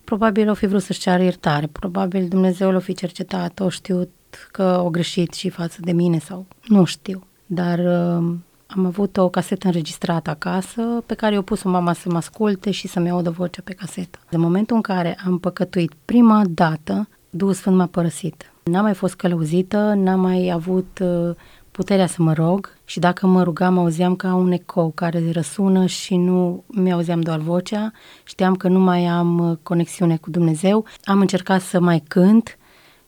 Probabil 0.03 0.49
o 0.49 0.53
fi 0.53 0.65
vrut 0.65 0.81
să-și 0.81 0.99
ceară 0.99 1.23
iertare. 1.23 1.67
Probabil 1.67 2.27
Dumnezeu 2.27 2.71
l-o 2.71 2.79
fi 2.79 2.93
cercetat, 2.93 3.59
o 3.59 3.69
știut 3.69 4.09
că 4.51 4.81
o 4.83 4.89
greșit 4.89 5.33
și 5.33 5.49
față 5.49 5.77
de 5.81 5.91
mine 5.91 6.19
sau 6.19 6.45
nu 6.67 6.83
știu. 6.83 7.23
Dar 7.45 7.79
uh, 7.79 8.35
am 8.67 8.85
avut 8.85 9.17
o 9.17 9.29
casetă 9.29 9.67
înregistrată 9.67 10.29
acasă 10.29 10.81
pe 11.05 11.13
care 11.13 11.37
o 11.37 11.41
pus-o 11.41 11.69
mama 11.69 11.93
să 11.93 12.09
mă 12.09 12.17
asculte 12.17 12.71
și 12.71 12.87
să-mi 12.87 13.09
audă 13.09 13.29
vocea 13.29 13.61
pe 13.63 13.73
casetă. 13.73 14.19
De 14.29 14.37
momentul 14.37 14.75
în 14.75 14.81
care 14.81 15.17
am 15.25 15.37
păcătuit 15.37 15.93
prima 16.05 16.41
dată, 16.49 17.07
Duhul 17.29 17.53
Sfânt 17.53 17.75
m-a 17.75 17.85
părăsit. 17.85 18.51
N-am 18.63 18.83
mai 18.83 18.93
fost 18.93 19.15
călăuzită, 19.15 19.93
n-am 19.95 20.19
mai 20.19 20.49
avut 20.53 20.99
uh, 21.01 21.35
puterea 21.77 22.07
să 22.07 22.21
mă 22.21 22.33
rog 22.33 22.77
și 22.85 22.99
dacă 22.99 23.27
mă 23.27 23.43
rugam, 23.43 23.77
auzeam 23.77 24.15
ca 24.15 24.33
un 24.33 24.51
ecou 24.51 24.91
care 24.95 25.31
răsună 25.31 25.85
și 25.85 26.15
nu 26.15 26.63
mi-auzeam 26.67 27.21
doar 27.21 27.39
vocea. 27.39 27.91
Știam 28.23 28.55
că 28.55 28.67
nu 28.67 28.79
mai 28.79 29.05
am 29.05 29.49
uh, 29.49 29.57
conexiune 29.63 30.17
cu 30.17 30.29
Dumnezeu. 30.29 30.85
Am 31.03 31.19
încercat 31.19 31.61
să 31.61 31.79
mai 31.79 32.03
cânt, 32.07 32.57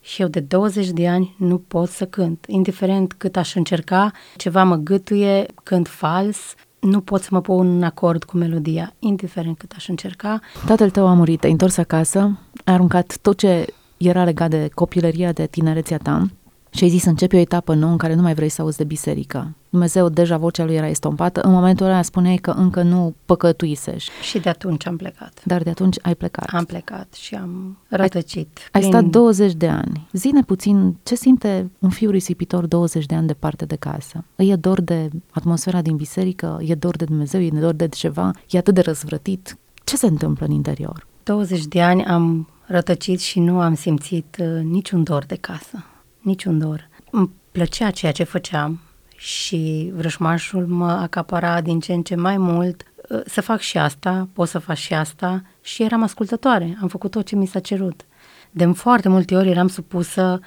și 0.02 0.22
eu 0.22 0.28
de 0.28 0.40
20 0.40 0.90
de 0.90 1.08
ani 1.08 1.36
nu 1.38 1.58
pot 1.58 1.90
să 1.90 2.06
cânt. 2.06 2.46
Indiferent 2.48 3.14
cât 3.14 3.38
aș 3.38 3.56
încerca, 3.56 4.12
ceva 4.36 4.64
mă 4.64 4.76
gâtuie, 4.76 5.46
cânt 5.64 5.88
fals, 5.88 6.38
nu 6.80 7.02
pot 7.02 7.22
să 7.22 7.30
mă 7.32 7.42
pun 7.42 7.76
în 7.76 7.84
acord 7.84 8.24
cu 8.24 8.38
melodia, 8.38 8.94
indiferent 9.00 9.58
cât 9.58 9.74
aș 9.76 9.88
încerca. 9.88 10.40
Tatăl 10.66 10.90
tău 10.90 11.08
a 11.08 11.14
murit, 11.14 11.44
ai 11.44 11.52
întors 11.52 11.78
acasă, 11.78 12.20
ai 12.66 12.74
aruncat 12.74 13.18
tot 13.22 13.38
ce 13.38 13.66
era 13.98 14.24
legat 14.24 14.50
de 14.50 14.70
copilăria, 14.74 15.32
de 15.32 15.46
tinerețea 15.46 15.98
ta 15.98 16.28
și 16.70 16.84
ai 16.84 16.90
zis 16.90 17.02
să 17.02 17.10
începi 17.10 17.36
o 17.36 17.40
etapă 17.40 17.74
nouă 17.74 17.92
în 17.92 17.98
care 17.98 18.14
nu 18.14 18.22
mai 18.22 18.34
vrei 18.34 18.50
să 18.50 18.62
auzi 18.62 18.78
de 18.78 18.84
biserică. 18.84 19.54
Dumnezeu, 19.70 20.10
deja 20.10 20.38
vocea 20.38 20.66
lui 20.66 20.76
era 20.76 20.88
estompată, 20.88 21.42
în 21.42 21.52
momentul 21.52 21.86
ăla 21.86 22.02
spuneai 22.02 22.36
că 22.36 22.52
încă 22.52 22.82
nu 22.82 23.16
păcătuisești. 23.26 24.12
Și 24.22 24.40
de 24.40 24.50
atunci 24.50 24.88
am 24.88 24.96
plecat. 24.96 25.42
Dar 25.44 25.64
de 25.64 25.70
atunci 25.70 25.96
ai 26.02 26.16
plecat. 26.16 26.50
Am 26.54 26.66
plecat 26.66 27.14
și 27.14 27.36
am 27.36 27.78
rătăcit. 27.88 28.58
Ai, 28.72 28.82
prin... 28.82 28.84
ai 28.84 28.90
stat 28.90 29.04
20 29.04 29.54
de 29.54 29.68
ani. 29.68 30.08
Zine 30.12 30.42
puțin 30.42 30.98
ce 31.04 31.16
simte 31.16 31.72
un 31.80 31.90
fiu 31.90 32.10
risipitor 32.10 32.66
20 32.66 33.06
de 33.06 33.16
ani 33.16 33.28
departe 33.28 33.66
de 33.66 33.76
casă. 33.76 34.24
E 34.36 34.56
dor 34.56 34.82
de 34.82 35.10
atmosfera 35.32 35.82
din 35.82 35.96
biserică? 35.96 36.60
E 36.62 36.76
dor 36.76 36.96
de 36.96 37.06
Dumnezeu? 37.06 37.42
E 37.42 37.50
dor 37.50 37.74
de 37.74 37.88
ceva? 37.88 38.32
E 38.50 38.58
atât 38.58 38.74
de 38.74 38.82
răzvrătit? 38.82 39.58
Ce 39.84 39.98
se 39.98 40.08
întâmplă 40.08 40.46
în 40.46 40.52
interior? 40.52 41.08
20 41.24 41.66
de 41.66 41.82
ani 41.82 42.06
am 42.06 42.48
rătăcit 42.66 43.20
și 43.20 43.40
nu 43.40 43.60
am 43.60 43.76
simțit 43.76 44.38
uh, 44.40 44.64
niciun 44.64 45.04
dor 45.04 45.26
de 45.26 45.36
casă 45.36 45.84
niciun 46.22 46.60
dor. 46.60 46.90
Îmi 47.12 47.30
plăcea 47.52 47.92
ceea 47.92 48.12
ce 48.12 48.24
făceam 48.24 48.80
și 49.16 49.92
vrășmașul 49.96 50.68
mă 50.68 50.92
acapara 50.92 51.62
din 51.62 51.80
ce 51.80 51.94
în 51.94 52.02
ce 52.02 52.16
mai 52.16 52.38
mult 52.38 52.84
ă, 53.12 53.22
să 53.26 53.42
fac 53.42 53.60
și 53.60 53.78
asta, 53.78 54.28
pot 54.34 54.48
să 54.48 54.60
fac 54.60 54.76
și 54.76 54.94
asta 54.94 55.42
și 55.62 55.84
eram 55.84 56.04
ascultătoare, 56.04 56.78
am 56.82 56.88
făcut 56.88 57.12
tot 57.12 57.26
ce 57.26 57.36
mi 57.36 57.48
s-a 57.48 57.60
cerut. 57.60 58.06
De 58.52 58.66
foarte 58.66 59.10
multe 59.10 59.36
ori 59.36 59.50
eram 59.50 59.68
supusă 59.68 60.40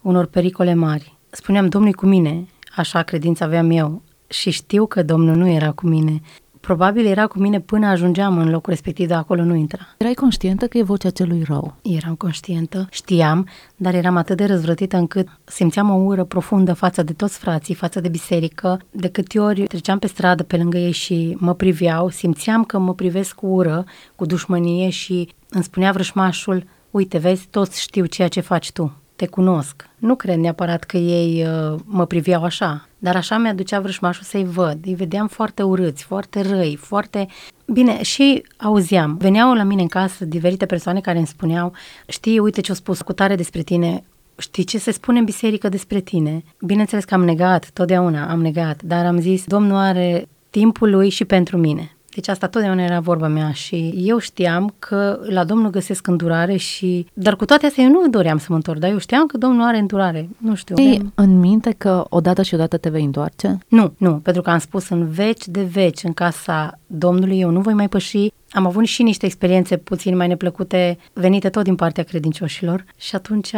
unor 0.00 0.26
pericole 0.26 0.74
mari. 0.74 1.16
Spuneam, 1.30 1.68
Domnul 1.68 1.92
cu 1.92 2.06
mine, 2.06 2.46
așa 2.76 3.02
credința 3.02 3.44
aveam 3.44 3.70
eu 3.70 4.02
și 4.28 4.50
știu 4.50 4.86
că 4.86 5.02
Domnul 5.02 5.36
nu 5.36 5.48
era 5.48 5.70
cu 5.70 5.86
mine. 5.86 6.20
Probabil 6.62 7.06
era 7.06 7.26
cu 7.26 7.38
mine 7.38 7.60
până 7.60 7.86
ajungeam 7.86 8.38
în 8.38 8.50
locul 8.50 8.72
respectiv, 8.72 9.08
dar 9.08 9.18
acolo 9.18 9.44
nu 9.44 9.54
intra. 9.54 9.86
Erai 9.98 10.14
conștientă 10.14 10.66
că 10.66 10.78
e 10.78 10.82
vocea 10.82 11.10
celui 11.10 11.42
rău? 11.46 11.74
Eram 11.82 12.14
conștientă, 12.14 12.86
știam, 12.90 13.48
dar 13.76 13.94
eram 13.94 14.16
atât 14.16 14.36
de 14.36 14.44
răzvrătită 14.44 14.96
încât 14.96 15.28
simțeam 15.44 15.90
o 15.90 15.94
ură 15.94 16.24
profundă 16.24 16.72
față 16.72 17.02
de 17.02 17.12
toți 17.12 17.38
frații, 17.38 17.74
față 17.74 18.00
de 18.00 18.08
biserică. 18.08 18.80
De 18.90 19.08
câte 19.08 19.38
ori 19.38 19.62
treceam 19.62 19.98
pe 19.98 20.06
stradă 20.06 20.42
pe 20.42 20.56
lângă 20.56 20.78
ei 20.78 20.92
și 20.92 21.36
mă 21.40 21.54
priveau, 21.54 22.08
simțeam 22.08 22.64
că 22.64 22.78
mă 22.78 22.94
privesc 22.94 23.34
cu 23.34 23.46
ură, 23.46 23.84
cu 24.16 24.26
dușmănie 24.26 24.88
și 24.88 25.28
îmi 25.50 25.64
spunea 25.64 25.92
vrășmașul, 25.92 26.64
uite, 26.90 27.18
vezi, 27.18 27.46
toți 27.50 27.80
știu 27.80 28.04
ceea 28.04 28.28
ce 28.28 28.40
faci 28.40 28.72
tu 28.72 29.01
te 29.22 29.28
cunosc. 29.28 29.88
Nu 29.98 30.14
cred 30.14 30.38
neapărat 30.38 30.84
că 30.84 30.96
ei 30.96 31.46
uh, 31.46 31.80
mă 31.84 32.06
priveau 32.06 32.44
așa, 32.44 32.88
dar 32.98 33.16
așa 33.16 33.38
mi-aducea 33.38 33.80
vrășmașul 33.80 34.22
să-i 34.24 34.44
văd. 34.44 34.78
Îi 34.84 34.94
vedeam 34.94 35.26
foarte 35.26 35.62
urâți, 35.62 36.04
foarte 36.04 36.40
răi, 36.40 36.76
foarte... 36.80 37.28
Bine, 37.66 38.02
și 38.02 38.42
auzeam. 38.56 39.16
Veneau 39.16 39.54
la 39.54 39.62
mine 39.62 39.82
în 39.82 39.88
casă 39.88 40.24
diferite 40.24 40.66
persoane 40.66 41.00
care 41.00 41.18
îmi 41.18 41.26
spuneau, 41.26 41.72
știi, 42.08 42.38
uite 42.38 42.60
ce-au 42.60 42.76
spus 42.76 43.02
cu 43.02 43.12
tare 43.12 43.34
despre 43.34 43.62
tine, 43.62 44.04
știi 44.38 44.64
ce 44.64 44.78
se 44.78 44.90
spune 44.90 45.18
în 45.18 45.24
biserică 45.24 45.68
despre 45.68 46.00
tine? 46.00 46.44
Bineînțeles 46.60 47.04
că 47.04 47.14
am 47.14 47.24
negat, 47.24 47.70
totdeauna 47.70 48.30
am 48.30 48.40
negat, 48.40 48.82
dar 48.82 49.06
am 49.06 49.20
zis, 49.20 49.44
Domnul 49.44 49.76
are 49.76 50.28
timpul 50.50 50.90
lui 50.90 51.08
și 51.08 51.24
pentru 51.24 51.56
mine. 51.56 51.96
Deci 52.14 52.28
asta 52.28 52.46
totdeauna 52.46 52.82
era 52.82 53.00
vorba 53.00 53.28
mea 53.28 53.52
și 53.52 53.94
eu 53.96 54.18
știam 54.18 54.74
că 54.78 55.20
la 55.28 55.44
Domnul 55.44 55.70
găsesc 55.70 56.06
îndurare 56.06 56.56
și... 56.56 57.06
Dar 57.12 57.36
cu 57.36 57.44
toate 57.44 57.66
astea 57.66 57.84
eu 57.84 57.90
nu 57.90 58.08
doream 58.08 58.38
să 58.38 58.46
mă 58.48 58.54
întorc, 58.54 58.78
dar 58.78 58.90
eu 58.90 58.98
știam 58.98 59.26
că 59.26 59.38
Domnul 59.38 59.66
are 59.66 59.78
îndurare. 59.78 60.28
Nu 60.38 60.54
știu. 60.54 60.74
Ei, 60.78 61.12
în 61.14 61.38
minte 61.38 61.74
că 61.78 62.04
odată 62.08 62.42
și 62.42 62.54
odată 62.54 62.76
te 62.76 62.88
vei 62.88 63.04
întoarce? 63.04 63.58
Nu, 63.68 63.94
nu, 63.96 64.14
pentru 64.14 64.42
că 64.42 64.50
am 64.50 64.58
spus 64.58 64.88
în 64.88 65.08
veci 65.08 65.48
de 65.48 65.62
veci 65.62 66.02
în 66.02 66.12
casa 66.12 66.78
Domnului 66.86 67.40
eu 67.40 67.50
nu 67.50 67.60
voi 67.60 67.74
mai 67.74 67.88
păși. 67.88 68.32
Am 68.50 68.66
avut 68.66 68.84
și 68.84 69.02
niște 69.02 69.26
experiențe 69.26 69.76
puțin 69.76 70.16
mai 70.16 70.28
neplăcute 70.28 70.98
venite 71.12 71.48
tot 71.48 71.64
din 71.64 71.74
partea 71.74 72.04
credincioșilor 72.04 72.84
și 72.96 73.14
atunci 73.14 73.52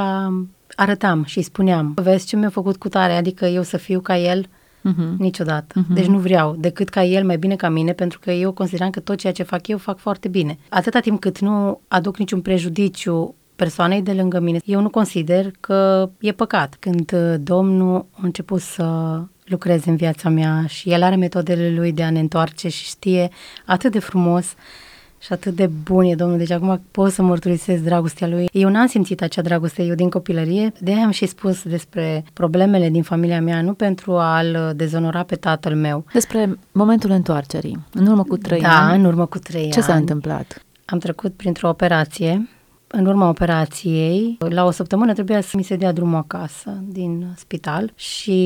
arătam 0.76 1.24
și 1.24 1.42
spuneam, 1.42 1.94
vezi 2.02 2.26
ce 2.26 2.36
mi-a 2.36 2.48
făcut 2.48 2.76
cu 2.76 2.88
tare, 2.88 3.12
adică 3.12 3.44
eu 3.46 3.62
să 3.62 3.76
fiu 3.76 4.00
ca 4.00 4.18
el, 4.18 4.46
uh-huh. 4.88 5.16
niciodată. 5.18 5.80
Uh-huh. 5.80 5.94
Deci 5.94 6.06
nu 6.06 6.18
vreau, 6.18 6.56
decât 6.58 6.88
ca 6.88 7.04
el 7.04 7.24
mai 7.24 7.38
bine 7.38 7.56
ca 7.56 7.68
mine, 7.68 7.92
pentru 7.92 8.18
că 8.18 8.30
eu 8.30 8.52
consideram 8.52 8.90
că 8.90 9.00
tot 9.00 9.18
ceea 9.18 9.32
ce 9.32 9.42
fac 9.42 9.68
eu 9.68 9.78
fac 9.78 9.98
foarte 9.98 10.28
bine. 10.28 10.58
Atâta 10.68 11.00
timp 11.00 11.20
cât 11.20 11.38
nu 11.38 11.80
aduc 11.88 12.16
niciun 12.18 12.40
prejudiciu 12.40 13.34
persoanei 13.56 14.02
de 14.02 14.12
lângă 14.12 14.40
mine, 14.40 14.58
eu 14.64 14.80
nu 14.80 14.90
consider 14.90 15.50
că 15.60 16.10
e 16.20 16.32
păcat. 16.32 16.76
Când 16.78 17.12
uh, 17.12 17.34
Domnul 17.38 18.06
a 18.10 18.20
început 18.22 18.60
să 18.60 19.20
lucreze 19.44 19.90
în 19.90 19.96
viața 19.96 20.28
mea 20.28 20.66
și 20.66 20.90
el 20.90 21.02
are 21.02 21.16
metodele 21.16 21.70
lui 21.70 21.92
de 21.92 22.02
a 22.02 22.10
ne 22.10 22.20
întoarce 22.20 22.68
și 22.68 22.84
știe 22.84 23.28
atât 23.66 23.92
de 23.92 23.98
frumos 23.98 24.54
și 25.24 25.32
atât 25.32 25.54
de 25.54 25.66
bun 25.66 26.04
e 26.04 26.14
Domnul, 26.14 26.38
deci 26.38 26.50
acum 26.50 26.80
pot 26.90 27.12
să 27.12 27.22
mărturisesc 27.22 27.82
dragostea 27.82 28.28
Lui. 28.28 28.48
Eu 28.52 28.68
n-am 28.68 28.86
simțit 28.86 29.22
acea 29.22 29.42
dragoste, 29.42 29.82
eu 29.82 29.94
din 29.94 30.10
copilărie, 30.10 30.72
de 30.80 30.92
aia 30.92 31.04
am 31.04 31.10
și 31.10 31.26
spus 31.26 31.62
despre 31.62 32.24
problemele 32.32 32.88
din 32.88 33.02
familia 33.02 33.40
mea, 33.40 33.62
nu 33.62 33.72
pentru 33.72 34.16
a-l 34.16 34.72
dezonora 34.76 35.22
pe 35.22 35.34
tatăl 35.34 35.74
meu. 35.74 36.04
Despre 36.12 36.58
momentul 36.72 37.10
întoarcerii, 37.10 37.78
în 37.92 38.06
urmă 38.06 38.22
cu 38.22 38.36
trei 38.36 38.60
da, 38.60 38.68
ani. 38.68 38.88
Da, 38.88 38.94
în 38.94 39.04
urmă 39.04 39.26
cu 39.26 39.38
trei 39.38 39.70
Ce 39.70 39.78
ani. 39.78 39.84
s-a 39.84 39.94
întâmplat? 39.94 40.64
Am 40.84 40.98
trecut 40.98 41.34
printr-o 41.34 41.68
operație 41.68 42.48
în 42.96 43.06
urma 43.06 43.28
operației, 43.28 44.36
la 44.38 44.64
o 44.64 44.70
săptămână 44.70 45.12
trebuia 45.12 45.40
să 45.40 45.56
mi 45.56 45.62
se 45.62 45.76
dea 45.76 45.92
drumul 45.92 46.16
acasă 46.16 46.82
din 46.88 47.26
spital 47.36 47.92
și 47.94 48.40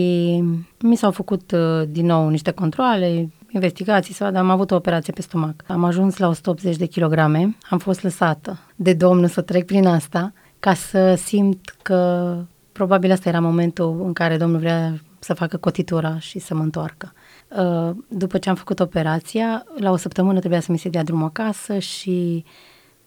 mi 0.83 0.97
s-au 0.97 1.11
făcut 1.11 1.53
uh, 1.53 1.89
din 1.89 2.07
nou 2.07 2.29
niște 2.29 2.51
controle, 2.51 3.29
investigații, 3.51 4.15
să 4.15 4.25
am 4.25 4.51
avut 4.51 4.71
o 4.71 4.75
operație 4.75 5.13
pe 5.13 5.23
stomac. 5.23 5.65
Am 5.67 5.85
ajuns 5.85 6.17
la 6.17 6.29
180 6.29 6.77
de 6.77 6.87
kilograme, 6.87 7.57
am 7.71 7.79
fost 7.79 8.03
lăsată 8.03 8.59
de 8.77 8.93
domnul 8.93 9.29
să 9.29 9.41
trec 9.41 9.67
prin 9.67 9.87
asta 9.87 10.33
ca 10.59 10.75
să 10.75 11.15
simt 11.15 11.75
că 11.83 12.37
probabil 12.73 13.11
asta 13.11 13.29
era 13.29 13.41
momentul 13.41 14.03
în 14.05 14.13
care 14.13 14.37
domnul 14.37 14.59
vrea 14.59 15.01
să 15.19 15.35
facă 15.35 15.57
cotitura 15.57 16.19
și 16.19 16.39
să 16.39 16.55
mă 16.55 16.63
întoarcă. 16.63 17.13
Uh, 17.49 17.97
după 18.09 18.39
ce 18.39 18.49
am 18.49 18.55
făcut 18.55 18.81
operația, 18.81 19.65
la 19.79 19.91
o 19.91 19.97
săptămână 19.97 20.39
trebuia 20.39 20.61
să 20.61 20.73
mi 20.73 20.79
se 20.79 20.89
dea 20.89 21.03
drumul 21.03 21.27
acasă 21.27 21.79
și 21.79 22.45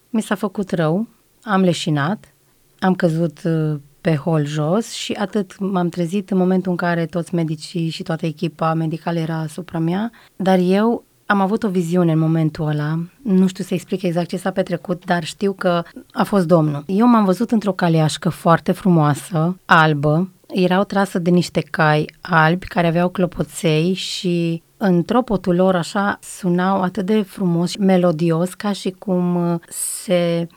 mi 0.09 0.21
s-a 0.21 0.35
făcut 0.35 0.71
rău, 0.71 1.07
am 1.43 1.61
leșinat, 1.61 2.33
am 2.79 2.93
căzut 2.93 3.41
uh, 3.43 3.79
pe 4.01 4.15
hol 4.15 4.45
jos 4.45 4.91
și 4.91 5.13
atât. 5.13 5.59
M-am 5.59 5.89
trezit 5.89 6.29
în 6.29 6.37
momentul 6.37 6.71
în 6.71 6.77
care 6.77 7.05
toți 7.05 7.35
medicii 7.35 7.89
și 7.89 8.03
toată 8.03 8.25
echipa 8.25 8.73
medicală 8.73 9.19
era 9.19 9.37
asupra 9.37 9.79
mea, 9.79 10.11
dar 10.35 10.59
eu 10.61 11.03
am 11.25 11.41
avut 11.41 11.63
o 11.63 11.69
viziune 11.69 12.11
în 12.11 12.19
momentul 12.19 12.67
ăla, 12.67 12.99
nu 13.21 13.47
știu 13.47 13.63
să 13.63 13.73
explic 13.73 14.01
exact 14.01 14.27
ce 14.27 14.37
s-a 14.37 14.51
petrecut, 14.51 15.05
dar 15.05 15.23
știu 15.23 15.53
că 15.53 15.83
a 16.11 16.23
fost 16.23 16.47
Domnul. 16.47 16.83
Eu 16.87 17.07
m-am 17.07 17.25
văzut 17.25 17.51
într-o 17.51 17.71
caleașcă 17.71 18.29
foarte 18.29 18.71
frumoasă, 18.71 19.57
albă, 19.65 20.29
erau 20.47 20.83
trasă 20.83 21.19
de 21.19 21.29
niște 21.29 21.61
cai 21.61 22.13
albi 22.21 22.67
care 22.67 22.87
aveau 22.87 23.09
clopoței 23.09 23.93
și 23.93 24.61
în 24.77 25.03
tropotul 25.03 25.55
lor 25.55 25.75
așa 25.75 26.19
sunau 26.21 26.81
atât 26.81 27.05
de 27.05 27.21
frumos 27.21 27.69
și 27.69 27.79
melodios 27.79 28.53
ca 28.53 28.71
și 28.71 28.89
cum 28.89 29.59
se 29.69 30.47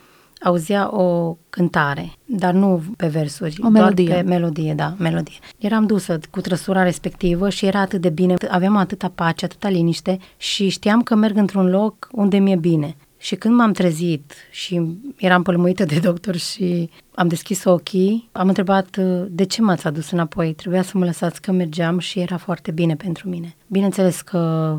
auzea 0.45 0.97
o 0.97 1.37
cântare, 1.51 2.13
dar 2.25 2.53
nu 2.53 2.83
pe 2.97 3.07
versuri, 3.07 3.57
o 3.63 3.69
melodie. 3.69 4.07
doar 4.07 4.23
pe 4.23 4.29
melodie, 4.29 4.75
da, 4.75 4.95
melodie. 4.99 5.39
Eram 5.59 5.87
dusă 5.87 6.19
cu 6.31 6.41
trăsura 6.41 6.83
respectivă 6.83 7.49
și 7.49 7.67
era 7.67 7.81
atât 7.81 8.01
de 8.01 8.09
bine, 8.09 8.35
aveam 8.51 8.77
atâta 8.77 9.13
pace, 9.15 9.45
atâta 9.45 9.69
liniște 9.69 10.19
și 10.37 10.69
știam 10.69 11.03
că 11.03 11.15
merg 11.15 11.37
într-un 11.37 11.71
loc 11.71 12.09
unde 12.13 12.39
mi-e 12.39 12.57
bine. 12.57 12.97
Și 13.17 13.35
când 13.35 13.55
m-am 13.55 13.73
trezit 13.73 14.33
și 14.51 14.99
eram 15.17 15.43
pălmuită 15.43 15.85
de 15.85 15.99
doctor 15.99 16.37
și 16.37 16.91
am 17.15 17.29
deschis 17.29 17.65
ochii, 17.65 18.29
am 18.33 18.49
întrebat 18.49 18.97
de 19.29 19.45
ce 19.45 19.63
m-ați 19.63 19.87
adus 19.87 20.11
înapoi. 20.11 20.53
Trebuia 20.53 20.83
să 20.83 20.99
mă 20.99 21.05
lăsați 21.05 21.41
că 21.41 21.53
mergeam 21.53 21.99
și 21.99 22.21
era 22.21 22.37
foarte 22.37 22.71
bine 22.71 22.97
pentru 22.97 23.29
mine. 23.29 23.55
Bineînțeles 23.67 24.21
că 24.21 24.77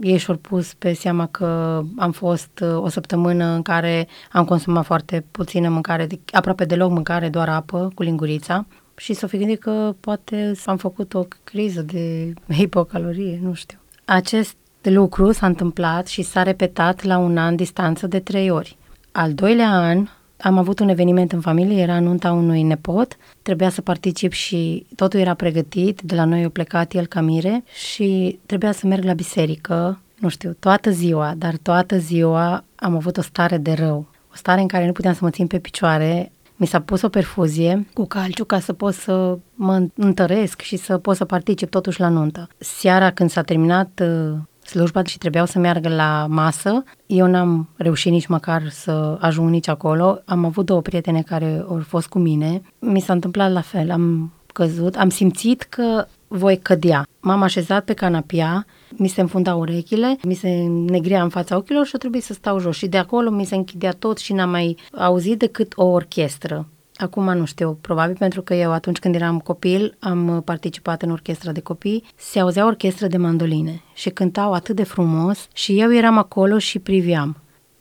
ei 0.00 0.16
și-au 0.16 0.36
pus 0.36 0.74
pe 0.74 0.92
seama 0.92 1.26
că 1.26 1.82
am 1.96 2.12
fost 2.12 2.60
uh, 2.62 2.76
o 2.76 2.88
săptămână 2.88 3.44
în 3.44 3.62
care 3.62 4.08
am 4.32 4.44
consumat 4.44 4.84
foarte 4.84 5.24
puțină 5.30 5.68
mâncare, 5.68 6.06
aproape 6.32 6.64
deloc 6.64 6.90
mâncare, 6.90 7.28
doar 7.28 7.48
apă 7.48 7.90
cu 7.94 8.02
lingurița 8.02 8.66
și 8.96 9.14
s-au 9.14 9.28
fi 9.28 9.38
gândit 9.38 9.60
că 9.60 9.94
poate 10.00 10.52
am 10.64 10.76
făcut 10.76 11.14
o 11.14 11.26
criză 11.44 11.82
de 11.82 12.32
hipocalorie, 12.58 13.38
nu 13.42 13.54
știu. 13.54 13.78
Acest 14.04 14.56
lucru 14.82 15.32
s-a 15.32 15.46
întâmplat 15.46 16.06
și 16.06 16.22
s-a 16.22 16.42
repetat 16.42 17.02
la 17.02 17.18
un 17.18 17.36
an 17.36 17.56
distanță 17.56 18.06
de 18.06 18.18
trei 18.18 18.50
ori. 18.50 18.76
Al 19.12 19.34
doilea 19.34 19.70
an 19.70 20.08
am 20.40 20.58
avut 20.58 20.78
un 20.78 20.88
eveniment 20.88 21.32
în 21.32 21.40
familie, 21.40 21.82
era 21.82 22.00
nunta 22.00 22.32
unui 22.32 22.62
nepot, 22.62 23.16
trebuia 23.42 23.68
să 23.68 23.80
particip 23.80 24.32
și 24.32 24.86
totul 24.94 25.20
era 25.20 25.34
pregătit, 25.34 26.00
de 26.00 26.14
la 26.14 26.24
noi 26.24 26.44
a 26.44 26.48
plecat 26.48 26.92
el 26.92 27.06
ca 27.06 27.20
mire 27.20 27.64
și 27.88 28.38
trebuia 28.46 28.72
să 28.72 28.86
merg 28.86 29.04
la 29.04 29.12
biserică, 29.12 30.00
nu 30.18 30.28
știu, 30.28 30.56
toată 30.58 30.90
ziua, 30.90 31.34
dar 31.36 31.56
toată 31.62 31.98
ziua 31.98 32.64
am 32.74 32.94
avut 32.94 33.16
o 33.16 33.22
stare 33.22 33.56
de 33.56 33.72
rău, 33.72 34.06
o 34.32 34.36
stare 34.36 34.60
în 34.60 34.66
care 34.66 34.86
nu 34.86 34.92
puteam 34.92 35.14
să 35.14 35.20
mă 35.22 35.30
țin 35.30 35.46
pe 35.46 35.58
picioare, 35.58 36.30
mi 36.56 36.66
s-a 36.66 36.80
pus 36.80 37.02
o 37.02 37.08
perfuzie 37.08 37.86
cu 37.94 38.04
calciu 38.04 38.44
ca 38.44 38.60
să 38.60 38.72
pot 38.72 38.94
să 38.94 39.38
mă 39.54 39.86
întăresc 39.94 40.60
și 40.60 40.76
să 40.76 40.98
pot 40.98 41.16
să 41.16 41.24
particip 41.24 41.70
totuși 41.70 42.00
la 42.00 42.08
nuntă. 42.08 42.48
Seara 42.58 43.10
când 43.10 43.30
s-a 43.30 43.42
terminat 43.42 44.02
uh, 44.02 44.38
slujba 44.66 45.02
și 45.04 45.18
trebuiau 45.18 45.46
să 45.46 45.58
meargă 45.58 45.88
la 45.88 46.26
masă. 46.28 46.84
Eu 47.06 47.26
n-am 47.26 47.68
reușit 47.76 48.12
nici 48.12 48.26
măcar 48.26 48.68
să 48.68 49.16
ajung 49.20 49.50
nici 49.50 49.68
acolo. 49.68 50.18
Am 50.24 50.44
avut 50.44 50.66
două 50.66 50.80
prietene 50.80 51.22
care 51.22 51.64
au 51.68 51.82
fost 51.86 52.06
cu 52.06 52.18
mine. 52.18 52.62
Mi 52.78 53.00
s-a 53.00 53.12
întâmplat 53.12 53.52
la 53.52 53.60
fel. 53.60 53.90
Am 53.90 54.32
căzut, 54.52 54.96
am 54.96 55.08
simțit 55.08 55.62
că 55.62 56.06
voi 56.28 56.58
cădea. 56.58 57.06
M-am 57.20 57.42
așezat 57.42 57.84
pe 57.84 57.92
canapia, 57.92 58.66
mi 58.96 59.08
se 59.08 59.20
înfunda 59.20 59.54
urechile, 59.54 60.18
mi 60.22 60.34
se 60.34 60.48
negrea 60.68 61.22
în 61.22 61.28
fața 61.28 61.56
ochilor 61.56 61.86
și 61.86 61.92
a 61.94 61.98
trebuit 61.98 62.24
să 62.24 62.32
stau 62.32 62.58
jos. 62.58 62.76
Și 62.76 62.86
de 62.86 62.98
acolo 62.98 63.30
mi 63.30 63.44
se 63.44 63.54
închidea 63.54 63.92
tot 63.92 64.18
și 64.18 64.32
n-am 64.32 64.50
mai 64.50 64.76
auzit 64.98 65.38
decât 65.38 65.72
o 65.76 65.84
orchestră. 65.84 66.66
Acum 66.96 67.36
nu 67.36 67.44
știu, 67.44 67.78
probabil 67.80 68.16
pentru 68.18 68.42
că 68.42 68.54
eu 68.54 68.72
atunci 68.72 68.98
când 68.98 69.14
eram 69.14 69.38
copil 69.38 69.96
am 70.00 70.42
participat 70.44 71.02
în 71.02 71.10
orchestra 71.10 71.52
de 71.52 71.60
copii, 71.60 72.04
se 72.16 72.40
auzea 72.40 72.66
orchestră 72.66 73.06
de 73.06 73.16
mandoline 73.16 73.82
și 73.94 74.10
cântau 74.10 74.52
atât 74.52 74.76
de 74.76 74.82
frumos 74.84 75.48
și 75.52 75.80
eu 75.80 75.94
eram 75.94 76.18
acolo 76.18 76.58
și 76.58 76.78
priveam. 76.78 77.36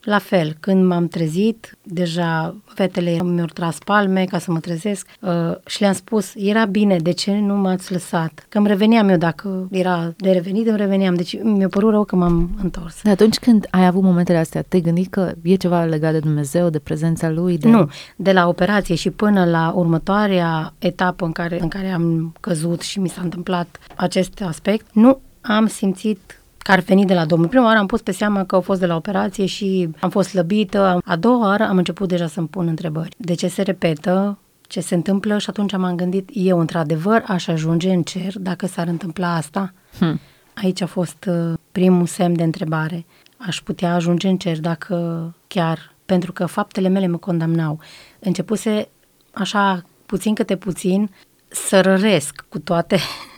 La 0.06 0.20
fel, 0.20 0.56
când 0.60 0.86
m-am 0.86 1.08
trezit, 1.08 1.78
deja 1.84 2.56
fetele 2.66 3.24
mi-au 3.24 3.46
tras 3.46 3.78
palme 3.78 4.26
ca 4.26 4.40
să 4.40 4.52
mă 4.52 4.60
trezesc 4.60 5.08
uh, 5.20 5.32
și 5.66 5.82
le-am 5.82 5.94
spus, 5.94 6.34
era 6.36 6.66
bine, 6.66 6.98
de 6.98 7.12
ce 7.12 7.32
nu 7.32 7.56
m-ați 7.56 7.92
lăsat? 7.92 8.46
Că 8.50 8.58
îmi 8.58 8.68
reveneam 8.68 9.10
eu, 9.10 9.18
dacă 9.18 9.68
era 9.72 10.14
de 10.18 10.32
revenit, 10.32 10.68
îmi 10.68 10.78
reveneam. 10.78 11.16
Deci 11.16 11.42
mi-a 11.44 11.68
părut 11.68 11.92
rău 11.92 12.04
că 12.04 12.16
m-am 12.16 12.50
întors. 12.62 13.02
De 13.02 13.10
atunci 13.10 13.38
când 13.38 13.68
ai 13.72 13.86
avut 13.86 14.04
momentele 14.04 14.38
astea, 14.38 14.62
te-ai 14.62 14.82
gândit 14.82 15.10
că 15.10 15.34
e 15.42 15.56
ceva 15.56 15.84
legat 15.84 16.12
de 16.12 16.20
Dumnezeu, 16.20 16.70
de 16.70 16.80
prezența 16.80 17.30
Lui? 17.30 17.58
De... 17.58 17.70
Nu, 17.70 17.90
de 18.16 18.32
la 18.32 18.48
operație 18.48 18.96
și 18.96 19.10
până 19.10 19.46
la 19.46 19.72
următoarea 19.76 20.74
etapă 20.80 21.26
în 21.26 21.32
care, 21.32 21.62
în 21.62 21.68
care 21.68 21.88
am 21.88 22.36
căzut 22.40 22.82
și 22.82 23.00
mi 23.00 23.10
s-a 23.10 23.22
întâmplat 23.22 23.80
acest 23.96 24.42
aspect, 24.42 24.86
nu 24.94 25.20
am 25.42 25.68
simțit 25.68 26.40
că 26.66 26.72
ar 26.72 26.80
veni 26.80 27.06
de 27.06 27.14
la 27.14 27.26
Domnul. 27.26 27.48
Prima 27.48 27.66
oară 27.66 27.78
am 27.78 27.86
pus 27.86 28.02
pe 28.02 28.12
seama 28.12 28.44
că 28.46 28.56
au 28.56 28.62
fost 28.62 28.80
de 28.80 28.86
la 28.86 28.96
operație 28.96 29.46
și 29.46 29.90
am 30.00 30.10
fost 30.10 30.30
slăbită. 30.30 31.02
A 31.06 31.16
doua 31.16 31.48
oară 31.48 31.64
am 31.64 31.78
început 31.78 32.08
deja 32.08 32.28
să-mi 32.28 32.48
pun 32.48 32.68
întrebări. 32.68 33.16
De 33.18 33.34
ce 33.34 33.48
se 33.48 33.62
repetă? 33.62 34.38
Ce 34.62 34.80
se 34.80 34.96
întâmplă? 34.96 35.38
Și 35.38 35.50
atunci 35.50 35.78
m-am 35.78 35.96
gândit, 35.96 36.30
eu 36.34 36.60
într-adevăr 36.60 37.24
aș 37.28 37.48
ajunge 37.48 37.94
în 37.94 38.04
cer 38.04 38.38
dacă 38.40 38.68
s-ar 38.68 38.88
întâmpla 38.88 39.36
asta? 39.36 39.74
Hmm. 39.98 40.20
Aici 40.54 40.82
a 40.82 40.86
fost 40.86 41.26
uh, 41.28 41.54
primul 41.72 42.06
semn 42.06 42.36
de 42.36 42.44
întrebare. 42.44 43.06
Aș 43.38 43.62
putea 43.62 43.94
ajunge 43.94 44.28
în 44.28 44.38
cer 44.38 44.60
dacă 44.60 45.34
chiar, 45.48 45.94
pentru 46.06 46.32
că 46.32 46.46
faptele 46.46 46.88
mele 46.88 47.08
mă 47.08 47.18
condamnau. 47.18 47.80
Începuse 48.20 48.90
așa 49.34 49.84
puțin 50.06 50.34
câte 50.34 50.56
puțin 50.56 51.10
să 51.48 51.82
răresc 51.82 52.46
cu 52.50 52.60
toate, 52.60 52.98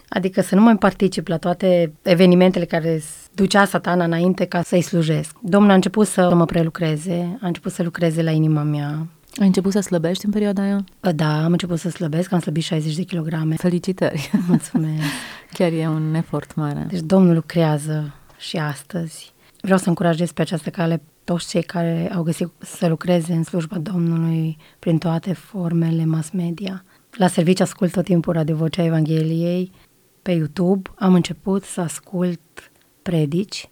adică 0.10 0.42
să 0.42 0.56
nu 0.56 0.62
mai 0.62 0.78
particip 0.78 1.28
la 1.28 1.38
toate 1.38 1.94
evenimentele 2.02 2.66
care 2.66 3.02
ducea 3.34 3.66
satana 3.66 4.04
înainte 4.04 4.46
ca 4.46 4.62
să-i 4.62 4.82
slujesc. 4.82 5.36
Domnul 5.42 5.72
a 5.72 5.74
început 5.74 6.08
să 6.08 6.34
mă 6.36 6.46
prelucreze, 6.46 7.38
a 7.42 7.48
început 7.48 7.72
să 7.72 7.84
lucreze 7.84 8.24
la 8.24 8.32
inima 8.32 8.62
mea, 8.62 9.08
ai 9.40 9.46
început 9.46 9.72
să 9.72 9.80
slăbești 9.80 10.26
în 10.26 10.32
perioada 10.32 10.62
aia? 10.62 10.84
Da, 11.16 11.44
am 11.44 11.52
început 11.52 11.80
să 11.80 11.90
slăbesc, 11.90 12.32
am 12.32 12.40
slăbit 12.40 12.64
60 12.64 12.96
de 12.96 13.04
kilograme. 13.04 13.56
Felicitări! 13.56 14.32
Mulțumesc! 14.48 15.04
Chiar 15.54 15.72
e 15.72 15.88
un 15.88 16.14
efort 16.14 16.56
mare. 16.56 16.86
Deci 16.90 17.00
Domnul 17.00 17.34
lucrează 17.34 18.14
și 18.38 18.58
astăzi. 18.58 19.34
Vreau 19.62 19.78
să 19.78 19.90
încurajez 19.90 20.32
pe 20.32 20.42
această 20.42 20.70
cale 20.70 21.02
toți 21.24 21.48
cei 21.50 21.64
care 21.64 22.12
au 22.16 22.24
găsit 22.24 22.50
să 22.58 22.88
lucreze 22.88 23.34
în 23.34 23.44
slujba 23.44 23.78
Domnului 23.78 24.58
prin 24.80 24.98
toate 24.98 25.34
formele 25.34 26.06
mass 26.06 26.30
media. 26.30 26.84
La 27.12 27.28
serviciu 27.28 27.64
ascult 27.64 27.92
tot 27.92 28.04
timpul 28.04 28.34
Radio 28.34 28.56
Vocea 28.56 28.84
Evangheliei. 28.84 29.72
Pe 30.28 30.34
YouTube 30.34 30.90
am 30.96 31.14
început 31.14 31.64
să 31.64 31.82
ascult 31.82 32.72
predici 33.02 33.70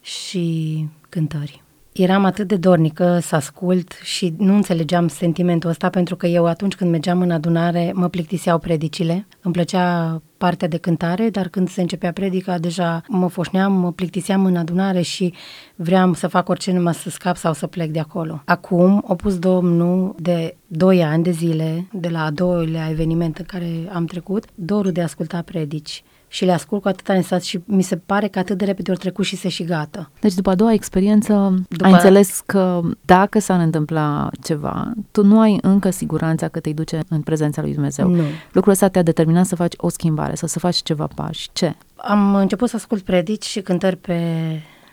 și 0.00 0.88
cântări 1.08 1.62
eram 1.96 2.24
atât 2.24 2.48
de 2.48 2.56
dornică 2.56 3.18
să 3.22 3.36
ascult 3.36 3.92
și 4.02 4.34
nu 4.38 4.54
înțelegeam 4.54 5.08
sentimentul 5.08 5.70
ăsta 5.70 5.88
pentru 5.88 6.16
că 6.16 6.26
eu 6.26 6.46
atunci 6.46 6.74
când 6.74 6.90
mergeam 6.90 7.20
în 7.20 7.30
adunare 7.30 7.92
mă 7.94 8.08
plictiseau 8.08 8.58
predicile. 8.58 9.26
Îmi 9.42 9.54
plăcea 9.54 10.20
partea 10.36 10.68
de 10.68 10.76
cântare, 10.76 11.30
dar 11.30 11.48
când 11.48 11.68
se 11.68 11.80
începea 11.80 12.12
predica 12.12 12.58
deja 12.58 13.02
mă 13.08 13.28
foșneam, 13.28 13.72
mă 13.72 13.92
plictiseam 13.92 14.44
în 14.44 14.56
adunare 14.56 15.00
și 15.00 15.34
vreau 15.76 16.14
să 16.14 16.26
fac 16.26 16.48
orice 16.48 16.72
numai 16.72 16.94
să 16.94 17.10
scap 17.10 17.36
sau 17.36 17.52
să 17.52 17.66
plec 17.66 17.90
de 17.90 18.00
acolo. 18.00 18.42
Acum 18.44 19.04
o 19.06 19.14
pus 19.14 19.38
Domnul 19.38 20.14
de 20.18 20.56
2 20.66 21.04
ani 21.04 21.22
de 21.22 21.30
zile, 21.30 21.88
de 21.92 22.08
la 22.08 22.24
a 22.24 22.30
doilea 22.30 22.90
eveniment 22.90 23.38
în 23.38 23.44
care 23.44 23.70
am 23.92 24.04
trecut, 24.04 24.44
dorul 24.54 24.92
de 24.92 25.00
a 25.00 25.04
asculta 25.04 25.42
predici 25.42 26.02
și 26.36 26.44
le 26.44 26.52
ascult 26.52 26.82
cu 26.82 26.88
atâta 26.88 27.12
nesat 27.12 27.42
și 27.42 27.60
mi 27.64 27.82
se 27.82 27.96
pare 27.96 28.28
că 28.28 28.38
atât 28.38 28.58
de 28.58 28.64
repede 28.64 28.90
ori 28.90 29.00
trecut 29.00 29.24
și 29.24 29.36
se 29.36 29.48
și 29.48 29.64
gata. 29.64 30.10
Deci 30.20 30.34
după 30.34 30.50
a 30.50 30.54
doua 30.54 30.72
experiență 30.72 31.54
după... 31.68 31.84
ai 31.84 31.92
înțeles 31.92 32.42
că 32.46 32.80
dacă 33.04 33.38
s-ar 33.38 33.60
întâmpla 33.60 34.30
ceva, 34.42 34.92
tu 35.10 35.24
nu 35.24 35.40
ai 35.40 35.58
încă 35.62 35.90
siguranța 35.90 36.48
că 36.48 36.60
te 36.60 36.72
duce 36.72 37.00
în 37.08 37.20
prezența 37.20 37.62
lui 37.62 37.72
Dumnezeu. 37.72 38.08
Nu. 38.08 38.22
Lucrul 38.52 38.72
ăsta 38.72 38.88
te-a 38.88 39.02
determinat 39.02 39.46
să 39.46 39.56
faci 39.56 39.74
o 39.76 39.88
schimbare 39.88 40.34
sau 40.34 40.48
să 40.48 40.58
faci 40.58 40.76
ceva 40.76 41.08
pași. 41.14 41.48
Ce? 41.52 41.74
Am 41.96 42.34
început 42.34 42.68
să 42.68 42.76
ascult 42.76 43.02
predici 43.02 43.44
și 43.44 43.60
cântări 43.60 43.96
pe 43.96 44.20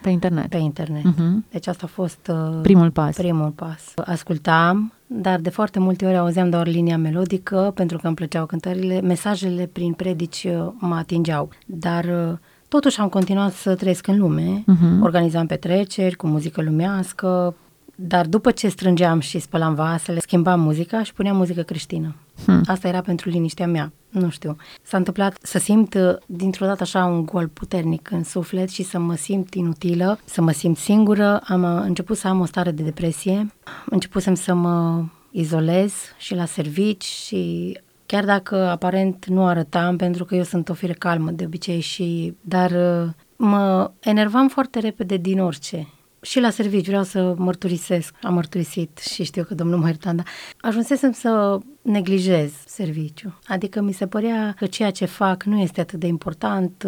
pe 0.04 0.10
internet. 0.10 0.50
Pe 0.50 0.58
internet. 0.58 1.04
Uh-huh. 1.04 1.52
Deci 1.52 1.68
asta 1.68 1.84
a 1.86 1.92
fost 1.94 2.32
uh, 2.32 2.60
primul 2.62 2.92
pas. 2.92 3.16
Primul 3.16 3.50
pas. 3.50 3.94
Ascultam, 4.06 4.94
dar 5.08 5.40
de 5.40 5.50
foarte 5.50 5.80
multe 5.80 6.06
ori 6.06 6.18
auzeam 6.18 6.50
doar 6.50 6.68
linia 6.68 6.98
melodică, 6.98 7.72
pentru 7.76 7.98
că 7.98 8.08
îmi 8.08 8.16
plăceau 8.16 8.46
cântările. 8.46 9.02
Mesajele 9.02 9.70
prin 9.72 9.94
predici 9.94 10.44
uh, 10.44 10.68
mă 10.78 10.96
atingeau. 10.96 11.50
Dar 11.66 12.04
uh, 12.04 12.38
totuși 12.68 13.00
am 13.00 13.10
continuat 13.10 13.52
să 13.52 13.76
trăiesc 13.76 14.08
în 14.08 14.20
lume. 14.20 14.64
Uh-huh. 14.64 15.02
Organizam 15.02 15.46
petreceri 15.46 16.16
cu 16.16 16.28
muzică 16.28 16.62
lumească, 16.62 17.56
dar 17.96 18.26
după 18.26 18.52
ce 18.52 18.68
strângeam 18.68 19.20
și 19.20 19.40
spălam 19.40 19.74
vasele, 19.74 20.20
schimbam 20.20 20.60
muzica 20.60 21.04
și 21.04 21.14
puneam 21.14 21.36
muzică 21.36 21.62
creștină. 21.62 22.16
Hmm. 22.46 22.62
Asta 22.66 22.88
era 22.88 23.02
pentru 23.02 23.30
liniștea 23.30 23.68
mea. 23.68 23.92
Nu 24.14 24.30
știu. 24.30 24.56
S-a 24.82 24.98
întâmplat 24.98 25.38
să 25.42 25.60
simt 25.60 25.94
uh, 25.94 26.16
dintr-o 26.26 26.66
dată 26.66 26.84
așa 26.84 27.06
un 27.06 27.26
gol 27.26 27.48
puternic 27.48 28.12
în 28.12 28.24
suflet 28.24 28.70
și 28.70 28.84
să 28.84 29.00
mă 29.00 29.16
simt 29.16 29.54
inutilă, 29.54 30.20
să 30.26 30.42
mă 30.42 30.52
simt 30.52 30.78
singură. 30.78 31.42
Am 31.48 31.64
uh, 31.64 31.84
început 31.86 32.18
să 32.18 32.28
am 32.28 32.40
o 32.40 32.46
stare 32.46 32.72
de 32.72 32.84
depresie. 32.84 33.54
Începusem 33.86 34.34
să 34.34 34.54
mă 34.54 35.04
izolez 35.32 35.94
și 36.18 36.36
la 36.36 36.46
servici 36.46 37.04
și 37.04 37.78
chiar 38.06 38.26
dacă 38.26 38.56
aparent 38.56 39.26
nu 39.26 39.46
arătam, 39.46 39.98
pentru 39.98 40.26
că 40.26 40.36
eu 40.36 40.44
sunt 40.44 40.70
o 40.70 40.74
fire 40.74 40.94
calmă 40.94 41.32
de 41.32 41.46
obicei 41.46 41.80
și, 41.80 42.36
dar 42.42 42.72
uh, 42.72 43.10
mă 43.36 43.92
enervam 44.00 44.48
foarte 44.48 44.80
repede 44.80 45.18
din 45.18 45.40
orice 45.40 45.88
și 46.24 46.40
la 46.40 46.50
serviciu 46.50 46.90
vreau 46.90 47.04
să 47.04 47.34
mărturisesc, 47.38 48.16
am 48.22 48.34
mărturisit 48.34 48.98
și 48.98 49.24
știu 49.24 49.44
că 49.44 49.54
domnul 49.54 49.80
mă 49.80 49.88
ierta, 49.88 50.14
dar 50.14 50.26
ajunsesem 50.62 51.12
să 51.12 51.60
neglijez 51.82 52.52
serviciu. 52.66 53.40
Adică 53.48 53.82
mi 53.82 53.92
se 53.92 54.08
părea 54.08 54.54
că 54.58 54.66
ceea 54.66 54.92
ce 54.92 55.06
fac 55.06 55.44
nu 55.44 55.60
este 55.60 55.82
atât 55.82 56.00
de 56.00 56.08
important. 56.08 56.84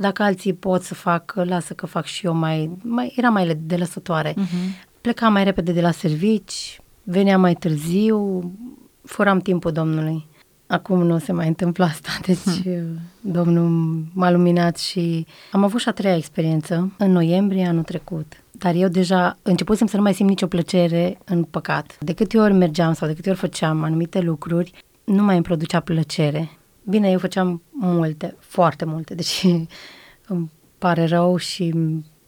Dacă 0.00 0.22
alții 0.22 0.52
pot 0.52 0.82
să 0.82 0.94
fac, 0.94 1.32
lasă 1.34 1.74
că 1.74 1.86
fac 1.86 2.04
și 2.04 2.26
eu 2.26 2.34
mai... 2.34 2.70
mai 2.82 3.12
era 3.16 3.28
mai 3.28 3.54
de 3.54 3.76
lăsătoare. 3.76 4.32
Uh-huh. 4.32 4.88
Plecam 5.00 5.32
mai 5.32 5.44
repede 5.44 5.72
de 5.72 5.80
la 5.80 5.90
servici, 5.90 6.80
veneam 7.02 7.40
mai 7.40 7.54
târziu, 7.54 8.52
furam 9.04 9.38
timpul 9.38 9.72
Domnului. 9.72 10.26
Acum 10.66 11.02
nu 11.02 11.18
se 11.18 11.32
mai 11.32 11.48
întâmplă 11.48 11.84
asta, 11.84 12.10
deci 12.26 12.62
hmm. 12.62 12.98
Domnul 13.20 13.68
m-a 14.12 14.30
luminat 14.30 14.76
și 14.76 15.26
am 15.52 15.64
avut 15.64 15.80
și 15.80 15.88
a 15.88 15.92
treia 15.92 16.16
experiență 16.16 16.92
în 16.98 17.12
noiembrie 17.12 17.66
anul 17.66 17.82
trecut 17.82 18.44
dar 18.58 18.74
eu 18.74 18.88
deja 18.88 19.38
începusem 19.42 19.86
să 19.86 19.96
nu 19.96 20.02
mai 20.02 20.14
simt 20.14 20.28
nicio 20.28 20.46
plăcere 20.46 21.18
în 21.24 21.42
păcat. 21.42 21.96
De 22.00 22.12
câte 22.12 22.38
ori 22.38 22.52
mergeam 22.52 22.92
sau 22.92 23.08
de 23.08 23.14
câte 23.14 23.30
ori 23.30 23.38
făceam 23.38 23.82
anumite 23.82 24.20
lucruri, 24.20 24.72
nu 25.04 25.22
mai 25.22 25.34
îmi 25.34 25.44
producea 25.44 25.80
plăcere. 25.80 26.50
Bine, 26.82 27.10
eu 27.10 27.18
făceam 27.18 27.62
multe, 27.70 28.34
foarte 28.38 28.84
multe, 28.84 29.14
deci 29.14 29.46
îmi 30.28 30.50
pare 30.78 31.04
rău 31.04 31.36
și 31.36 31.74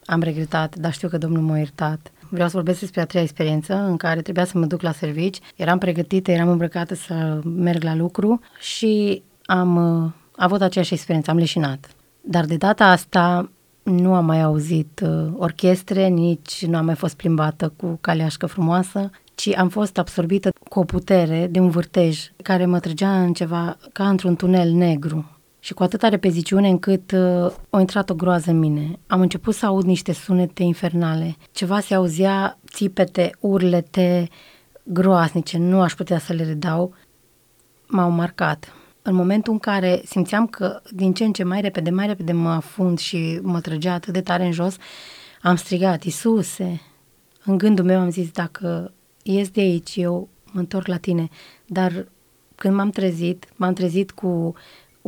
am 0.04 0.20
regretat, 0.20 0.76
dar 0.76 0.92
știu 0.92 1.08
că 1.08 1.18
Domnul 1.18 1.42
m-a 1.42 1.56
iertat. 1.56 2.12
Vreau 2.36 2.50
să 2.50 2.56
vorbesc 2.56 2.80
despre 2.80 3.00
a 3.00 3.04
treia 3.04 3.24
experiență 3.24 3.74
în 3.74 3.96
care 3.96 4.22
trebuia 4.22 4.44
să 4.44 4.58
mă 4.58 4.66
duc 4.66 4.80
la 4.80 4.92
servici. 4.92 5.38
Eram 5.54 5.78
pregătită, 5.78 6.30
eram 6.30 6.48
îmbrăcată 6.48 6.94
să 6.94 7.40
merg 7.44 7.82
la 7.82 7.94
lucru 7.94 8.40
și 8.60 9.22
am 9.44 9.76
uh, 9.76 10.10
avut 10.36 10.60
aceeași 10.60 10.92
experiență, 10.92 11.30
am 11.30 11.36
leșinat. 11.36 11.88
Dar 12.20 12.44
de 12.44 12.56
data 12.56 12.84
asta 12.84 13.50
nu 13.82 14.14
am 14.14 14.24
mai 14.24 14.42
auzit 14.42 15.00
uh, 15.04 15.32
orchestre, 15.36 16.06
nici 16.06 16.66
nu 16.66 16.76
am 16.76 16.84
mai 16.84 16.94
fost 16.94 17.16
plimbată 17.16 17.72
cu 17.76 17.98
caleașcă 18.00 18.46
frumoasă, 18.46 19.10
ci 19.34 19.56
am 19.56 19.68
fost 19.68 19.98
absorbită 19.98 20.50
cu 20.68 20.78
o 20.78 20.84
putere 20.84 21.46
de 21.50 21.58
un 21.58 21.70
vârtej 21.70 22.18
care 22.42 22.66
mă 22.66 22.78
trăgea 22.78 23.20
în 23.20 23.32
ceva 23.32 23.76
ca 23.92 24.08
într-un 24.08 24.36
tunel 24.36 24.70
negru 24.70 25.35
și 25.66 25.74
cu 25.74 25.82
atâta 25.82 26.08
repeziciune 26.08 26.68
încât 26.68 27.12
uh, 27.12 27.52
a 27.70 27.80
intrat 27.80 28.10
o 28.10 28.14
groază 28.14 28.50
în 28.50 28.58
mine. 28.58 28.98
Am 29.06 29.20
început 29.20 29.54
să 29.54 29.66
aud 29.66 29.84
niște 29.84 30.12
sunete 30.12 30.62
infernale. 30.62 31.36
Ceva 31.52 31.80
se 31.80 31.94
auzea, 31.94 32.58
țipete, 32.72 33.30
urlete 33.40 34.28
groasnice, 34.82 35.58
nu 35.58 35.80
aș 35.80 35.94
putea 35.94 36.18
să 36.18 36.32
le 36.32 36.44
redau. 36.44 36.94
M-au 37.86 38.10
marcat 38.10 38.72
în 39.02 39.14
momentul 39.14 39.52
în 39.52 39.58
care 39.58 40.02
simțeam 40.04 40.46
că 40.46 40.80
din 40.90 41.12
ce 41.12 41.24
în 41.24 41.32
ce 41.32 41.44
mai 41.44 41.60
repede, 41.60 41.90
mai 41.90 42.06
repede 42.06 42.32
mă 42.32 42.50
afund 42.50 42.98
și 42.98 43.38
mă 43.42 43.60
trăgea 43.60 43.92
atât 43.92 44.12
de 44.12 44.20
tare 44.20 44.44
în 44.44 44.52
jos, 44.52 44.76
am 45.42 45.56
strigat, 45.56 46.02
Isuse, 46.02 46.80
în 47.44 47.58
gândul 47.58 47.84
meu 47.84 48.00
am 48.00 48.10
zis, 48.10 48.30
dacă 48.30 48.92
ies 49.22 49.48
de 49.48 49.60
aici, 49.60 49.96
eu 49.96 50.28
mă 50.52 50.60
întorc 50.60 50.86
la 50.86 50.96
tine. 50.96 51.28
Dar 51.66 52.06
când 52.54 52.74
m-am 52.74 52.90
trezit, 52.90 53.46
m-am 53.56 53.72
trezit 53.72 54.10
cu 54.10 54.54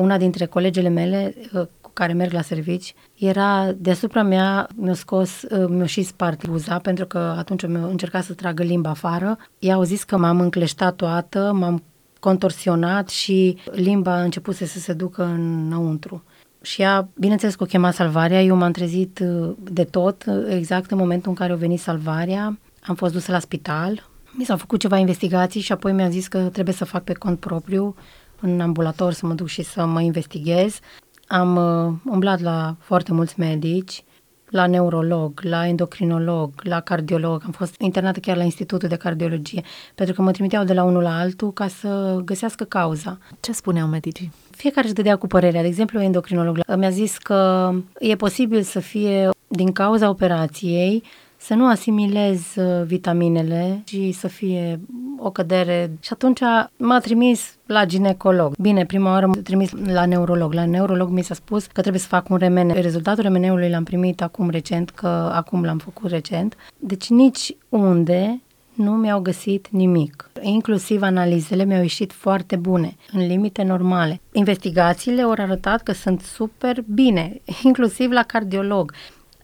una 0.00 0.16
dintre 0.18 0.46
colegele 0.46 0.88
mele 0.88 1.34
uh, 1.52 1.66
cu 1.80 1.90
care 1.92 2.12
merg 2.12 2.32
la 2.32 2.42
servici, 2.42 2.94
era 3.14 3.72
deasupra 3.76 4.22
mea, 4.22 4.68
mi-a 4.74 4.94
scos, 4.94 5.42
uh, 5.42 5.68
mi-a 5.68 5.86
și 5.86 6.02
spart 6.02 6.48
buza, 6.48 6.78
pentru 6.78 7.06
că 7.06 7.18
atunci 7.18 7.66
mi-a 7.66 7.86
încercat 7.86 8.24
să 8.24 8.32
tragă 8.32 8.62
limba 8.62 8.90
afară. 8.90 9.38
Ea 9.58 9.74
au 9.74 9.82
zis 9.82 10.04
că 10.04 10.16
m-am 10.16 10.40
încleștat 10.40 10.94
toată, 10.94 11.52
m-am 11.54 11.82
contorsionat 12.20 13.08
și 13.08 13.58
limba 13.72 14.12
a 14.12 14.22
început 14.22 14.54
să 14.54 14.66
se 14.66 14.92
ducă 14.92 15.24
înăuntru. 15.24 16.22
Și 16.62 16.82
ea, 16.82 17.08
bineînțeles 17.18 17.54
că 17.54 17.62
o 17.62 17.66
chema 17.66 17.90
salvarea, 17.90 18.42
eu 18.42 18.56
m-am 18.56 18.72
trezit 18.72 19.18
uh, 19.18 19.54
de 19.70 19.84
tot, 19.84 20.24
uh, 20.26 20.46
exact 20.48 20.90
în 20.90 20.98
momentul 20.98 21.30
în 21.30 21.36
care 21.36 21.52
a 21.52 21.56
venit 21.56 21.80
salvarea, 21.80 22.58
am 22.82 22.94
fost 22.94 23.12
dusă 23.12 23.32
la 23.32 23.38
spital, 23.38 24.08
mi 24.30 24.44
s-au 24.44 24.56
făcut 24.56 24.80
ceva 24.80 24.96
investigații 24.96 25.60
și 25.60 25.72
apoi 25.72 25.92
mi-a 25.92 26.08
zis 26.08 26.28
că 26.28 26.38
trebuie 26.38 26.74
să 26.74 26.84
fac 26.84 27.04
pe 27.04 27.12
cont 27.12 27.38
propriu 27.38 27.94
în 28.40 28.60
ambulator 28.60 29.12
să 29.12 29.26
mă 29.26 29.34
duc 29.34 29.46
și 29.46 29.62
să 29.62 29.84
mă 29.84 30.00
investighez. 30.00 30.78
Am 31.26 31.56
uh, 31.56 32.12
umblat 32.12 32.40
la 32.40 32.76
foarte 32.78 33.12
mulți 33.12 33.40
medici, 33.40 34.04
la 34.50 34.66
neurolog, 34.66 35.40
la 35.42 35.66
endocrinolog, 35.66 36.52
la 36.62 36.80
cardiolog. 36.80 37.42
Am 37.44 37.50
fost 37.50 37.80
internată 37.80 38.20
chiar 38.20 38.36
la 38.36 38.42
Institutul 38.42 38.88
de 38.88 38.96
Cardiologie, 38.96 39.62
pentru 39.94 40.14
că 40.14 40.22
mă 40.22 40.30
trimiteau 40.30 40.64
de 40.64 40.72
la 40.72 40.82
unul 40.82 41.02
la 41.02 41.18
altul 41.18 41.52
ca 41.52 41.68
să 41.68 42.20
găsească 42.24 42.64
cauza. 42.64 43.18
Ce 43.40 43.52
spuneau 43.52 43.86
medicii? 43.86 44.32
fiecare 44.58 44.86
își 44.86 44.94
dădea 44.94 45.16
cu 45.16 45.26
părerea. 45.26 45.60
De 45.60 45.66
exemplu, 45.66 46.00
endocrinolog 46.00 46.60
mi-a 46.76 46.90
zis 46.90 47.18
că 47.18 47.72
e 47.98 48.16
posibil 48.16 48.62
să 48.62 48.80
fie 48.80 49.30
din 49.48 49.72
cauza 49.72 50.08
operației 50.08 51.02
să 51.38 51.54
nu 51.54 51.66
asimilez 51.66 52.40
uh, 52.56 52.84
vitaminele 52.86 53.82
și 53.86 54.12
să 54.12 54.28
fie 54.28 54.80
o 55.18 55.30
cădere. 55.30 55.90
Și 56.00 56.12
atunci 56.12 56.40
m-a 56.76 56.98
trimis 56.98 57.56
la 57.66 57.84
ginecolog. 57.84 58.56
Bine, 58.60 58.84
prima 58.86 59.10
oară 59.10 59.26
m-a 59.26 59.38
trimis 59.42 59.70
la 59.84 60.06
neurolog. 60.06 60.52
La 60.52 60.66
neurolog 60.66 61.08
mi 61.08 61.22
s-a 61.22 61.34
spus 61.34 61.66
că 61.66 61.80
trebuie 61.80 62.00
să 62.00 62.08
fac 62.08 62.28
un 62.28 62.36
remene. 62.36 62.80
Rezultatul 62.80 63.22
remeneului 63.22 63.70
l-am 63.70 63.84
primit 63.84 64.22
acum 64.22 64.50
recent, 64.50 64.90
că 64.90 65.06
acum 65.34 65.64
l-am 65.64 65.78
făcut 65.78 66.10
recent. 66.10 66.56
Deci 66.78 67.08
nici 67.08 67.56
unde 67.68 68.40
nu 68.78 68.92
mi-au 68.92 69.20
găsit 69.20 69.68
nimic. 69.70 70.30
Inclusiv 70.40 71.02
analizele 71.02 71.64
mi-au 71.64 71.80
ieșit 71.80 72.12
foarte 72.12 72.56
bune, 72.56 72.96
în 73.12 73.26
limite 73.26 73.62
normale. 73.62 74.20
Investigațiile 74.32 75.22
au 75.22 75.30
arătat 75.30 75.82
că 75.82 75.92
sunt 75.92 76.20
super 76.20 76.84
bine, 76.94 77.40
inclusiv 77.64 78.10
la 78.10 78.22
cardiolog. 78.22 78.92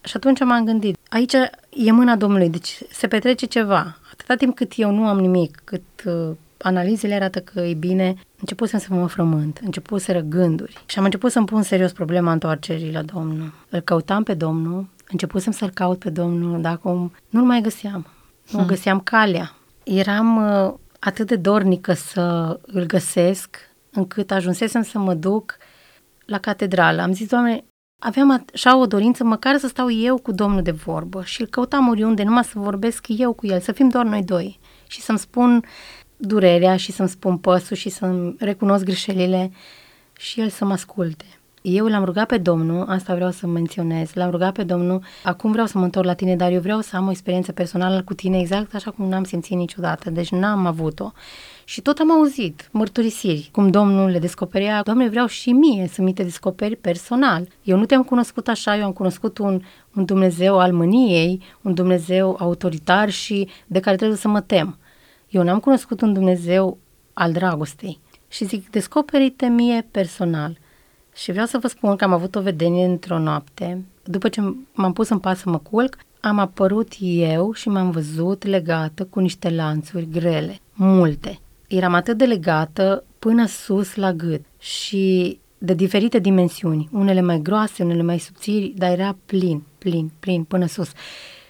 Și 0.05 0.17
atunci 0.17 0.40
m-am 0.40 0.64
gândit, 0.64 0.97
aici 1.09 1.33
e 1.71 1.90
mâna 1.90 2.17
Domnului, 2.17 2.51
deci 2.51 2.79
se 2.90 3.07
petrece 3.07 3.47
ceva. 3.47 3.99
Atâta 4.12 4.35
timp 4.35 4.55
cât 4.57 4.73
eu 4.77 4.90
nu 4.90 5.07
am 5.07 5.19
nimic, 5.19 5.61
cât 5.64 5.83
uh, 6.05 6.31
analizele 6.59 7.14
arată 7.14 7.40
că 7.40 7.61
e 7.61 7.75
bine, 7.75 8.14
începusem 8.40 8.79
să 8.79 8.87
mă 8.90 9.07
frământ, 9.07 9.61
începuseră 9.64 10.21
gânduri 10.21 10.83
și 10.87 10.99
am 10.99 11.05
început 11.05 11.31
să-mi 11.31 11.47
pun 11.47 11.62
serios 11.62 11.93
problema 11.93 12.33
întoarcerii 12.33 12.93
la 12.93 13.03
Domnul. 13.03 13.53
Îl 13.69 13.81
căutam 13.81 14.23
pe 14.23 14.35
Domnul, 14.35 14.87
începusem 15.11 15.53
să-l 15.53 15.71
caut 15.71 15.99
pe 15.99 16.11
Domnul, 16.11 16.61
dar 16.61 16.73
acum 16.73 17.12
nu-l 17.29 17.45
mai 17.45 17.61
găseam. 17.61 18.07
Nu 18.51 18.59
hmm. 18.59 18.67
găseam 18.67 19.01
calea. 19.01 19.55
Eram 19.85 20.37
uh, 20.37 20.75
atât 20.99 21.27
de 21.27 21.37
dornică 21.37 21.93
să 21.93 22.59
îl 22.67 22.85
găsesc, 22.85 23.57
încât 23.90 24.31
ajunsesem 24.31 24.83
să 24.83 24.99
mă 24.99 25.14
duc 25.14 25.57
la 26.25 26.38
catedrală. 26.38 27.03
Am 27.03 27.12
zis, 27.12 27.29
Doamne, 27.29 27.64
aveam 27.98 28.44
așa 28.54 28.78
o 28.78 28.87
dorință 28.87 29.24
măcar 29.24 29.59
să 29.59 29.66
stau 29.66 29.90
eu 29.90 30.18
cu 30.18 30.33
Domnul 30.33 30.62
de 30.62 30.70
vorbă 30.70 31.22
și 31.24 31.40
îl 31.40 31.46
căutam 31.46 31.88
oriunde, 31.88 32.22
numai 32.22 32.44
să 32.44 32.59
vorbesc 32.59 33.04
eu 33.09 33.33
cu 33.33 33.46
el, 33.46 33.61
să 33.61 33.72
fim 33.72 33.88
doar 33.88 34.04
noi 34.04 34.22
doi 34.22 34.59
și 34.87 35.00
să-mi 35.00 35.18
spun 35.18 35.64
durerea 36.16 36.76
și 36.76 36.92
să-mi 36.92 37.09
spun 37.09 37.38
păsul 37.38 37.76
și 37.76 37.88
să-mi 37.88 38.35
recunosc 38.38 38.85
greșelile 38.85 39.52
și 40.16 40.40
el 40.40 40.48
să 40.48 40.64
mă 40.64 40.72
asculte. 40.72 41.24
Eu 41.62 41.87
l-am 41.87 42.04
rugat 42.04 42.26
pe 42.26 42.38
Domnul, 42.38 42.87
asta 42.88 43.14
vreau 43.14 43.30
să 43.30 43.46
menționez, 43.46 44.12
l-am 44.12 44.30
rugat 44.30 44.52
pe 44.52 44.62
Domnul, 44.62 45.02
acum 45.22 45.50
vreau 45.50 45.66
să 45.66 45.78
mă 45.78 45.85
întorc 45.85 46.07
la 46.07 46.14
tine, 46.14 46.37
dar 46.37 46.50
eu 46.50 46.61
vreau 46.61 46.80
să 46.80 46.96
am 46.96 47.07
o 47.07 47.11
experiență 47.11 47.52
personală 47.52 48.02
cu 48.02 48.14
tine 48.14 48.38
exact 48.38 48.74
așa 48.74 48.90
cum 48.90 49.09
n-am 49.09 49.24
simțit 49.24 49.57
niciodată, 49.57 50.11
deci 50.11 50.30
n-am 50.30 50.66
avut-o. 50.66 51.12
Și 51.64 51.81
tot 51.81 51.98
am 51.98 52.12
auzit 52.12 52.68
mărturisiri, 52.72 53.48
cum 53.53 53.70
Domnul 53.70 54.11
le 54.11 54.18
descoperea, 54.18 54.83
Doamne, 54.83 55.09
vreau 55.09 55.27
și 55.27 55.53
mie 55.53 55.88
să 55.88 56.03
mi 56.03 56.12
te 56.12 56.22
descoperi 56.22 56.77
personal. 56.77 57.48
Eu 57.62 57.79
nu 57.79 57.85
te-am 57.85 58.03
cunoscut 58.03 58.48
așa, 58.48 58.77
eu 58.77 58.85
am 58.85 58.92
cunoscut 58.92 59.38
un, 59.38 59.61
un 59.94 60.05
Dumnezeu 60.05 60.59
al 60.59 60.72
mâniei, 60.72 61.42
un 61.62 61.74
Dumnezeu 61.74 62.37
autoritar 62.38 63.11
și 63.11 63.48
de 63.66 63.81
care 63.81 63.96
trebuie 63.96 64.18
să 64.18 64.29
mă 64.29 64.40
tem. 64.40 64.79
Eu 65.29 65.42
n-am 65.42 65.61
cunoscut 65.61 66.00
un 66.00 66.12
Dumnezeu 66.12 66.79
al 67.12 67.33
dragostei. 67.33 68.00
Și 68.29 68.44
zic, 68.44 68.70
descoperi-te 68.70 69.46
mie 69.46 69.87
personal. 69.90 70.59
Și 71.14 71.31
vreau 71.31 71.46
să 71.46 71.59
vă 71.59 71.68
spun 71.68 71.96
că 71.96 72.05
am 72.05 72.12
avut 72.12 72.35
o 72.35 72.40
vedenie 72.40 72.85
într-o 72.85 73.18
noapte. 73.18 73.85
După 74.05 74.29
ce 74.29 74.40
m-am 74.72 74.92
pus 74.92 75.09
în 75.09 75.18
pat 75.18 75.37
să 75.37 75.50
mă 75.50 75.59
culc, 75.59 75.96
am 76.20 76.38
apărut 76.38 76.92
eu 77.00 77.53
și 77.53 77.68
m-am 77.68 77.90
văzut 77.90 78.44
legată 78.44 79.05
cu 79.05 79.20
niște 79.20 79.50
lanțuri 79.50 80.09
grele, 80.11 80.59
multe. 80.72 81.38
Eram 81.68 81.94
atât 81.94 82.16
de 82.16 82.24
legată 82.24 83.05
până 83.18 83.46
sus 83.46 83.94
la 83.94 84.12
gât 84.12 84.40
și 84.59 85.38
de 85.59 85.74
diferite 85.74 86.18
dimensiuni, 86.18 86.88
unele 86.92 87.20
mai 87.20 87.40
groase, 87.42 87.83
unele 87.83 88.03
mai 88.03 88.18
subțiri, 88.18 88.74
dar 88.77 88.90
era 88.90 89.16
plin, 89.27 89.62
plin, 89.79 90.11
plin 90.20 90.44
până 90.44 90.66
sus. 90.66 90.90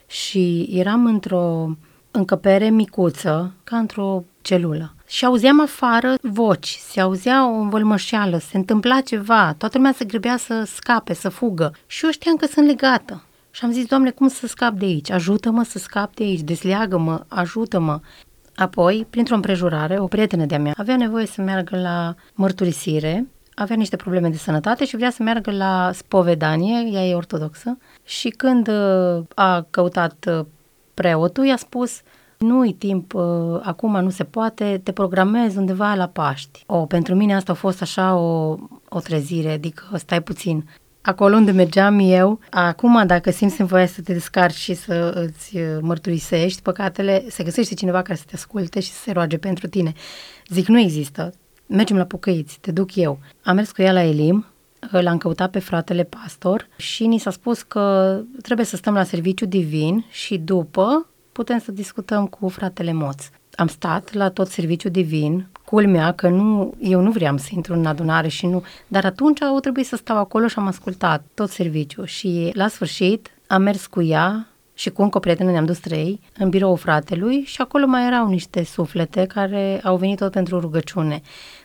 Și 0.07 0.69
eram 0.73 1.07
într-o 1.07 1.77
încăpere 2.11 2.71
micuță, 2.71 3.55
ca 3.65 3.77
într-o 3.77 4.25
celulă. 4.41 4.95
Și 5.07 5.25
auzeam 5.25 5.61
afară 5.61 6.15
voci, 6.23 6.79
se 6.81 7.01
auzea 7.01 7.49
o 7.51 7.55
învălmășeală, 7.55 8.39
se 8.39 8.57
întâmpla 8.57 9.01
ceva, 9.01 9.55
toată 9.59 9.77
lumea 9.77 9.93
se 9.93 10.05
grăbea 10.05 10.37
să 10.37 10.63
scape, 10.75 11.15
să 11.15 11.29
fugă. 11.29 11.75
Și 11.87 12.05
eu 12.05 12.11
știam 12.11 12.37
că 12.37 12.47
sunt 12.47 12.67
legată. 12.67 13.25
Și 13.51 13.65
am 13.65 13.71
zis, 13.71 13.87
Doamne, 13.87 14.11
cum 14.11 14.29
să 14.29 14.47
scap 14.47 14.75
de 14.75 14.85
aici? 14.85 15.11
Ajută-mă 15.11 15.63
să 15.63 15.79
scap 15.79 16.15
de 16.15 16.23
aici, 16.23 16.41
desleagă-mă, 16.41 17.25
ajută-mă. 17.29 18.01
Apoi, 18.57 19.07
printr-o 19.11 19.35
împrejurare, 19.35 19.99
o 19.99 20.07
prietenă 20.07 20.45
de-a 20.45 20.59
mea 20.59 20.73
avea 20.77 20.97
nevoie 20.97 21.27
să 21.27 21.43
meargă 21.43 21.79
la 21.81 22.15
mărturisire, 22.35 23.27
avea 23.55 23.77
niște 23.77 23.97
probleme 23.97 24.29
de 24.29 24.37
sănătate 24.37 24.85
și 24.85 24.97
vrea 24.97 25.11
să 25.11 25.23
meargă 25.23 25.51
la 25.51 25.91
spovedanie, 25.93 26.89
ea 26.93 27.07
e 27.07 27.15
ortodoxă, 27.15 27.79
și 28.05 28.29
când 28.29 28.69
uh, 28.69 29.25
a 29.35 29.67
căutat 29.71 30.27
uh, 30.29 30.47
preotul, 30.95 31.45
i-a 31.45 31.57
spus, 31.57 32.01
nu-i 32.39 32.73
timp, 32.73 33.15
uh, 33.15 33.23
acum 33.63 34.01
nu 34.03 34.11
se 34.11 34.25
poate, 34.25 34.81
te 34.83 34.93
programezi 34.93 35.59
undeva 35.59 35.95
la 35.95 36.07
Paști. 36.07 36.63
O, 36.67 36.87
pentru 36.87 37.15
mine 37.15 37.35
asta 37.35 37.53
a 37.53 37.55
fost 37.55 37.83
așa 37.83 38.17
o, 38.17 38.57
o 38.89 39.01
trezire, 39.03 39.51
adică 39.51 39.85
stai 39.97 40.23
puțin. 40.23 40.65
Acolo 41.07 41.37
unde 41.37 41.51
mergeam 41.51 41.99
eu, 41.99 42.41
acum 42.51 43.07
dacă 43.07 43.31
simți 43.31 43.63
voie 43.63 43.87
să 43.87 44.01
te 44.01 44.13
descarci 44.13 44.55
și 44.55 44.75
să 44.75 45.13
îți 45.15 45.57
uh, 45.57 45.79
mărturisești 45.81 46.63
păcatele, 46.63 47.25
se 47.29 47.43
găsește 47.43 47.75
cineva 47.75 48.03
care 48.03 48.19
să 48.19 48.25
te 48.27 48.35
asculte 48.35 48.81
și 48.81 48.91
să 48.91 49.01
se 49.01 49.13
roage 49.13 49.39
pentru 49.39 49.67
tine. 49.67 49.93
Zic, 50.49 50.67
nu 50.67 50.79
există. 50.79 51.33
Mergem 51.67 51.97
la 51.97 52.05
Pucăiți, 52.05 52.59
te 52.61 52.73
duc 52.73 52.97
eu. 52.97 53.19
Am 53.43 53.55
mers 53.55 53.73
cu 53.73 53.83
ea 53.83 53.93
la 53.93 54.03
Elim, 54.03 54.47
l-am 54.91 55.19
căutat 55.19 55.51
pe 55.51 55.59
fratele 55.59 56.05
pastor 56.05 56.69
și 56.77 57.07
ni 57.07 57.19
s-a 57.19 57.31
spus 57.31 57.63
că 57.63 58.19
trebuie 58.43 58.67
să 58.67 58.77
stăm 58.77 58.95
la 58.95 59.03
serviciu 59.03 59.47
divin 59.47 60.05
și 60.11 60.39
după 60.39 61.07
putem 61.33 61.59
să 61.59 61.73
discutăm 61.73 62.27
cu 62.27 62.49
fratele 62.49 62.93
Moț. 62.93 63.25
Am 63.57 63.67
stat 63.67 64.13
la 64.13 64.31
tot 64.31 64.49
serviciu 64.49 64.89
divin, 64.89 65.47
culmea 65.65 66.13
că 66.13 66.29
nu, 66.29 66.75
eu 66.81 67.01
nu 67.01 67.11
vreau 67.11 67.37
să 67.37 67.49
intru 67.51 67.73
în 67.73 67.87
adunare 67.87 68.29
și 68.29 68.47
nu, 68.47 68.65
dar 68.87 69.05
atunci 69.05 69.43
au 69.43 69.61
trebuit 69.61 69.87
să 69.87 69.97
stau 69.97 70.17
acolo 70.17 70.47
și 70.47 70.59
am 70.59 70.67
ascultat 70.67 71.25
tot 71.35 71.51
serviciu 71.51 72.05
și 72.05 72.51
la 72.55 72.69
sfârșit 72.69 73.31
am 73.47 73.63
mers 73.63 73.87
cu 73.87 74.03
ea 74.03 74.49
și 74.75 74.91
cu 74.91 75.03
încă 75.03 75.17
o 75.17 75.21
prietenă 75.21 75.51
ne-am 75.51 75.65
dus 75.65 75.79
trei 75.79 76.21
în 76.39 76.49
biroul 76.49 76.77
fratelui 76.77 77.43
și 77.43 77.61
acolo 77.61 77.87
mai 77.87 78.07
erau 78.07 78.29
niște 78.29 78.65
suflete 78.65 79.27
care 79.27 79.81
au 79.85 79.97
venit 79.97 80.19
tot 80.19 80.33
pentru 80.33 80.61
rugăciune. 80.61 81.21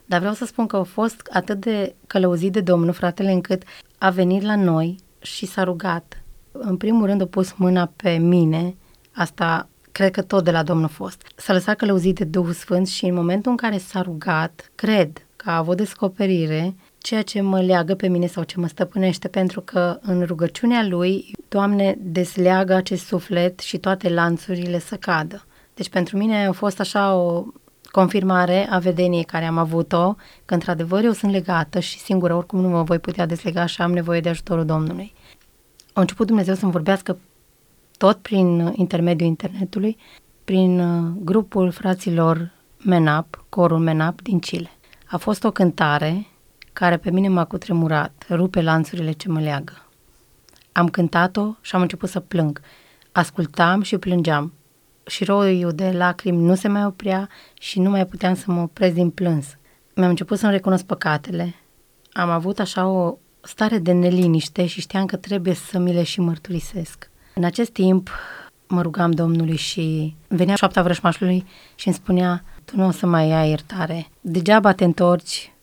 Dar 0.05 0.19
vreau 0.19 0.33
să 0.33 0.45
spun 0.45 0.67
că 0.67 0.75
au 0.75 0.83
fost 0.83 1.29
atât 1.33 1.59
de 1.59 1.95
călăuzit 2.07 2.51
de 2.51 2.61
Domnul 2.61 2.93
fratele 2.93 3.31
încât 3.31 3.63
a 3.97 4.09
venit 4.09 4.41
la 4.41 4.55
noi 4.55 4.95
și 5.21 5.45
s-a 5.45 5.63
rugat. 5.63 6.23
În 6.51 6.77
primul 6.77 7.05
rând 7.05 7.21
a 7.21 7.25
pus 7.25 7.53
mâna 7.53 7.91
pe 7.95 8.17
mine 8.17 8.75
Asta 9.19 9.69
cred 9.99 10.11
că 10.11 10.21
tot 10.21 10.43
de 10.43 10.51
la 10.51 10.63
Domnul 10.63 10.87
fost. 10.87 11.21
S-a 11.35 11.53
lăsat 11.53 11.75
călăuzit 11.75 12.15
de 12.15 12.23
Duhul 12.23 12.51
Sfânt 12.51 12.87
și 12.87 13.05
în 13.05 13.13
momentul 13.13 13.51
în 13.51 13.57
care 13.57 13.77
s-a 13.77 14.01
rugat, 14.01 14.71
cred 14.75 15.25
că 15.35 15.49
a 15.49 15.57
avut 15.57 15.77
descoperire 15.77 16.75
ceea 16.97 17.21
ce 17.21 17.41
mă 17.41 17.61
leagă 17.61 17.95
pe 17.95 18.07
mine 18.07 18.27
sau 18.27 18.43
ce 18.43 18.59
mă 18.59 18.67
stăpânește, 18.67 19.27
pentru 19.27 19.61
că 19.61 19.97
în 20.01 20.23
rugăciunea 20.25 20.85
lui, 20.87 21.35
Doamne, 21.47 21.97
desleagă 21.99 22.73
acest 22.73 23.05
suflet 23.05 23.59
și 23.59 23.77
toate 23.77 24.09
lanțurile 24.09 24.79
să 24.79 24.95
cadă. 24.95 25.45
Deci 25.73 25.89
pentru 25.89 26.17
mine 26.17 26.47
a 26.47 26.51
fost 26.51 26.79
așa 26.79 27.15
o 27.15 27.45
confirmare 27.91 28.67
a 28.69 28.77
vedeniei 28.77 29.23
care 29.23 29.45
am 29.45 29.57
avut-o, 29.57 30.15
că 30.45 30.53
într-adevăr 30.53 31.03
eu 31.03 31.11
sunt 31.11 31.31
legată 31.31 31.79
și 31.79 31.99
singură 31.99 32.33
oricum 32.35 32.59
nu 32.59 32.69
mă 32.69 32.83
voi 32.83 32.99
putea 32.99 33.25
deslega 33.25 33.65
și 33.65 33.81
am 33.81 33.91
nevoie 33.91 34.19
de 34.19 34.29
ajutorul 34.29 34.65
Domnului. 34.65 35.13
A 35.93 36.01
început 36.01 36.27
Dumnezeu 36.27 36.55
să-mi 36.55 36.71
vorbească 36.71 37.17
tot 37.99 38.17
prin 38.17 38.73
intermediul 38.75 39.29
internetului, 39.29 39.97
prin 40.43 40.79
uh, 40.79 41.11
grupul 41.19 41.71
fraților 41.71 42.51
MENAP, 42.83 43.45
corul 43.49 43.77
MENAP 43.79 44.21
din 44.21 44.39
Chile. 44.39 44.69
A 45.05 45.17
fost 45.17 45.43
o 45.43 45.51
cântare 45.51 46.27
care 46.73 46.97
pe 46.97 47.11
mine 47.11 47.27
m-a 47.27 47.45
cutremurat, 47.45 48.25
rupe 48.29 48.61
lanțurile 48.61 49.11
ce 49.11 49.29
mă 49.29 49.39
leagă. 49.39 49.85
Am 50.71 50.87
cântat-o 50.89 51.55
și 51.61 51.75
am 51.75 51.81
început 51.81 52.09
să 52.09 52.19
plâng. 52.19 52.61
Ascultam 53.11 53.81
și 53.81 53.97
plângeam. 53.97 54.53
Și 55.05 55.23
roiul 55.23 55.71
de 55.71 55.91
lacrimi 55.91 56.43
nu 56.43 56.55
se 56.55 56.67
mai 56.67 56.85
oprea 56.85 57.29
și 57.53 57.79
nu 57.79 57.89
mai 57.89 58.05
puteam 58.05 58.35
să 58.35 58.43
mă 58.47 58.61
opresc 58.61 58.93
din 58.93 59.09
plâns. 59.09 59.57
Mi-am 59.95 60.09
început 60.09 60.37
să-mi 60.37 60.51
recunosc 60.51 60.85
păcatele. 60.85 61.55
Am 62.11 62.29
avut 62.29 62.59
așa 62.59 62.87
o 62.87 63.17
stare 63.41 63.77
de 63.77 63.91
neliniște 63.91 64.65
și 64.65 64.81
știam 64.81 65.05
că 65.05 65.15
trebuie 65.15 65.53
să 65.53 65.79
mi 65.79 65.93
le 65.93 66.03
și 66.03 66.19
mărturisesc. 66.19 67.09
În 67.39 67.45
acest 67.45 67.71
timp 67.71 68.09
mă 68.67 68.81
rugam 68.81 69.11
Domnului 69.11 69.55
și 69.55 70.15
venea 70.27 70.55
șoapta 70.55 70.81
vrășmașului 70.81 71.45
și 71.75 71.87
îmi 71.87 71.95
spunea, 71.95 72.43
tu 72.65 72.75
nu 72.75 72.87
o 72.87 72.91
să 72.91 73.05
mai 73.05 73.31
ai 73.31 73.49
iertare. 73.49 74.07
Degeaba 74.21 74.73
te 74.73 74.83
întorci, 74.83 75.53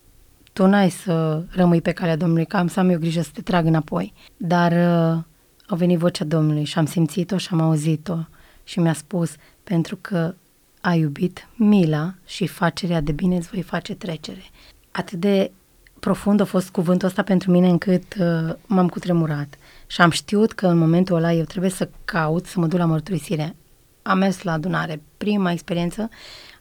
tu 0.53 0.65
n-ai 0.65 0.89
să 0.89 1.43
rămâi 1.49 1.81
pe 1.81 1.91
calea 1.91 2.15
Domnului, 2.15 2.45
că 2.45 2.57
am 2.57 2.67
să 2.67 2.79
am 2.79 2.89
eu 2.89 2.99
grijă 2.99 3.21
să 3.21 3.29
te 3.33 3.41
trag 3.41 3.65
înapoi. 3.65 4.13
Dar 4.37 4.71
uh, 4.71 5.23
a 5.67 5.75
venit 5.75 5.97
vocea 5.97 6.23
Domnului 6.23 6.63
și 6.63 6.77
am 6.77 6.85
simțit-o 6.85 7.37
și 7.37 7.47
am 7.51 7.61
auzit-o 7.61 8.17
și 8.63 8.79
mi-a 8.79 8.93
spus, 8.93 9.35
pentru 9.63 9.97
că 10.01 10.35
ai 10.81 10.99
iubit 10.99 11.47
mila 11.55 12.13
și 12.25 12.47
facerea 12.47 13.01
de 13.01 13.11
bine 13.11 13.35
îți 13.35 13.49
voi 13.49 13.61
face 13.61 13.95
trecere. 13.95 14.43
Atât 14.91 15.19
de 15.19 15.51
profund 15.99 16.39
a 16.39 16.45
fost 16.45 16.69
cuvântul 16.69 17.07
ăsta 17.07 17.23
pentru 17.23 17.51
mine 17.51 17.69
încât 17.69 18.15
uh, 18.19 18.53
m-am 18.65 18.87
cutremurat. 18.87 19.57
Și 19.87 20.01
am 20.01 20.09
știut 20.09 20.53
că 20.53 20.67
în 20.67 20.77
momentul 20.77 21.15
ăla 21.15 21.33
eu 21.33 21.43
trebuie 21.43 21.71
să 21.71 21.89
caut, 22.05 22.45
să 22.45 22.59
mă 22.59 22.67
duc 22.67 22.79
la 22.79 22.85
mărturisire. 22.85 23.55
Am 24.01 24.17
mers 24.17 24.41
la 24.41 24.51
adunare. 24.51 25.01
Prima 25.17 25.51
experiență 25.51 26.09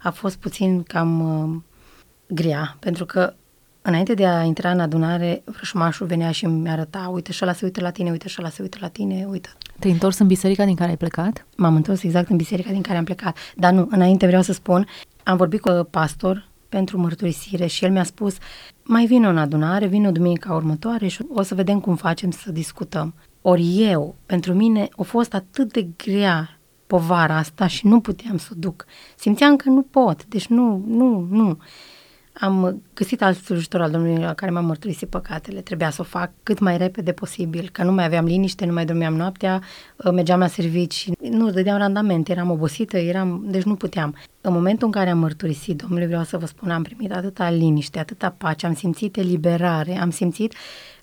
a 0.02 0.10
fost 0.10 0.36
puțin 0.36 0.82
cam 0.82 1.20
uh, 1.20 1.62
grea, 2.26 2.76
pentru 2.78 3.04
că 3.04 3.34
înainte 3.82 4.14
de 4.14 4.26
a 4.26 4.42
intra 4.42 4.70
în 4.70 4.80
adunare, 4.80 5.42
vrășmașul 5.44 6.06
venea 6.06 6.30
și 6.30 6.46
mi 6.46 6.70
arăta, 6.70 7.10
uite 7.12 7.32
și 7.32 7.38
ăla 7.42 7.52
se 7.52 7.64
uită 7.64 7.80
la 7.80 7.90
tine, 7.90 8.10
uite 8.10 8.28
și 8.28 8.36
ăla 8.40 8.50
se 8.50 8.62
uită 8.62 8.78
la 8.80 8.88
tine, 8.88 9.26
uite. 9.28 9.48
Te-ai 9.78 9.92
întors 9.92 10.18
în 10.18 10.26
biserica 10.26 10.64
din 10.64 10.74
care 10.74 10.90
ai 10.90 10.96
plecat? 10.96 11.46
M-am 11.56 11.74
întors 11.74 12.02
exact 12.02 12.30
în 12.30 12.36
biserica 12.36 12.70
din 12.70 12.82
care 12.82 12.98
am 12.98 13.04
plecat. 13.04 13.36
Dar 13.56 13.72
nu, 13.72 13.88
înainte 13.90 14.26
vreau 14.26 14.42
să 14.42 14.52
spun, 14.52 14.86
am 15.22 15.36
vorbit 15.36 15.60
cu 15.60 15.88
pastor 15.90 16.48
pentru 16.68 16.98
mărturisire 16.98 17.66
și 17.66 17.84
el 17.84 17.90
mi-a 17.90 18.04
spus, 18.04 18.36
mai 18.82 19.06
vin 19.06 19.24
în 19.24 19.38
adunare, 19.38 19.86
vin 19.86 20.06
o 20.06 20.10
duminică 20.10 20.52
următoare 20.52 21.06
și 21.06 21.26
o 21.28 21.42
să 21.42 21.54
vedem 21.54 21.80
cum 21.80 21.96
facem 21.96 22.30
să 22.30 22.52
discutăm. 22.52 23.14
Ori 23.42 23.82
eu, 23.82 24.16
pentru 24.26 24.54
mine, 24.54 24.88
a 24.96 25.02
fost 25.02 25.34
atât 25.34 25.72
de 25.72 25.88
grea 25.96 26.58
povara 26.86 27.36
asta 27.36 27.66
și 27.66 27.86
nu 27.86 28.00
puteam 28.00 28.36
să 28.38 28.48
o 28.52 28.56
duc. 28.58 28.84
Simțeam 29.16 29.56
că 29.56 29.68
nu 29.68 29.82
pot, 29.82 30.26
deci 30.26 30.46
nu, 30.46 30.84
nu, 30.86 31.26
nu. 31.30 31.58
Am 32.40 32.82
găsit 32.94 33.22
alt 33.22 33.36
slujitor 33.36 33.80
al 33.80 33.90
Domnului 33.90 34.22
la 34.22 34.34
care 34.34 34.50
m-am 34.50 34.64
mărturisit 34.64 35.08
păcatele. 35.08 35.60
Trebuia 35.60 35.90
să 35.90 36.00
o 36.00 36.04
fac 36.04 36.30
cât 36.42 36.58
mai 36.58 36.76
repede 36.76 37.12
posibil, 37.12 37.68
că 37.72 37.82
nu 37.82 37.92
mai 37.92 38.04
aveam 38.04 38.24
liniște, 38.24 38.66
nu 38.66 38.72
mai 38.72 38.84
dormeam 38.84 39.14
noaptea, 39.14 39.62
uh, 39.96 40.12
mergeam 40.12 40.38
la 40.38 40.46
servici 40.46 40.94
și 40.94 41.12
nu 41.20 41.50
dădeam 41.50 41.78
randament, 41.78 42.28
eram 42.28 42.50
obosită, 42.50 42.98
eram, 42.98 43.44
deci 43.46 43.62
nu 43.62 43.74
puteam. 43.74 44.14
În 44.40 44.52
momentul 44.52 44.86
în 44.86 44.92
care 44.92 45.10
am 45.10 45.18
mărturisit, 45.18 45.76
Domnului, 45.80 46.06
vreau 46.06 46.22
să 46.22 46.38
vă 46.38 46.46
spun, 46.46 46.70
am 46.70 46.82
primit 46.82 47.12
atâta 47.12 47.50
liniște, 47.50 47.98
atâta 47.98 48.34
pace, 48.38 48.66
am 48.66 48.74
simțit 48.74 49.16
eliberare, 49.16 49.98
am 49.98 50.10
simțit 50.10 50.54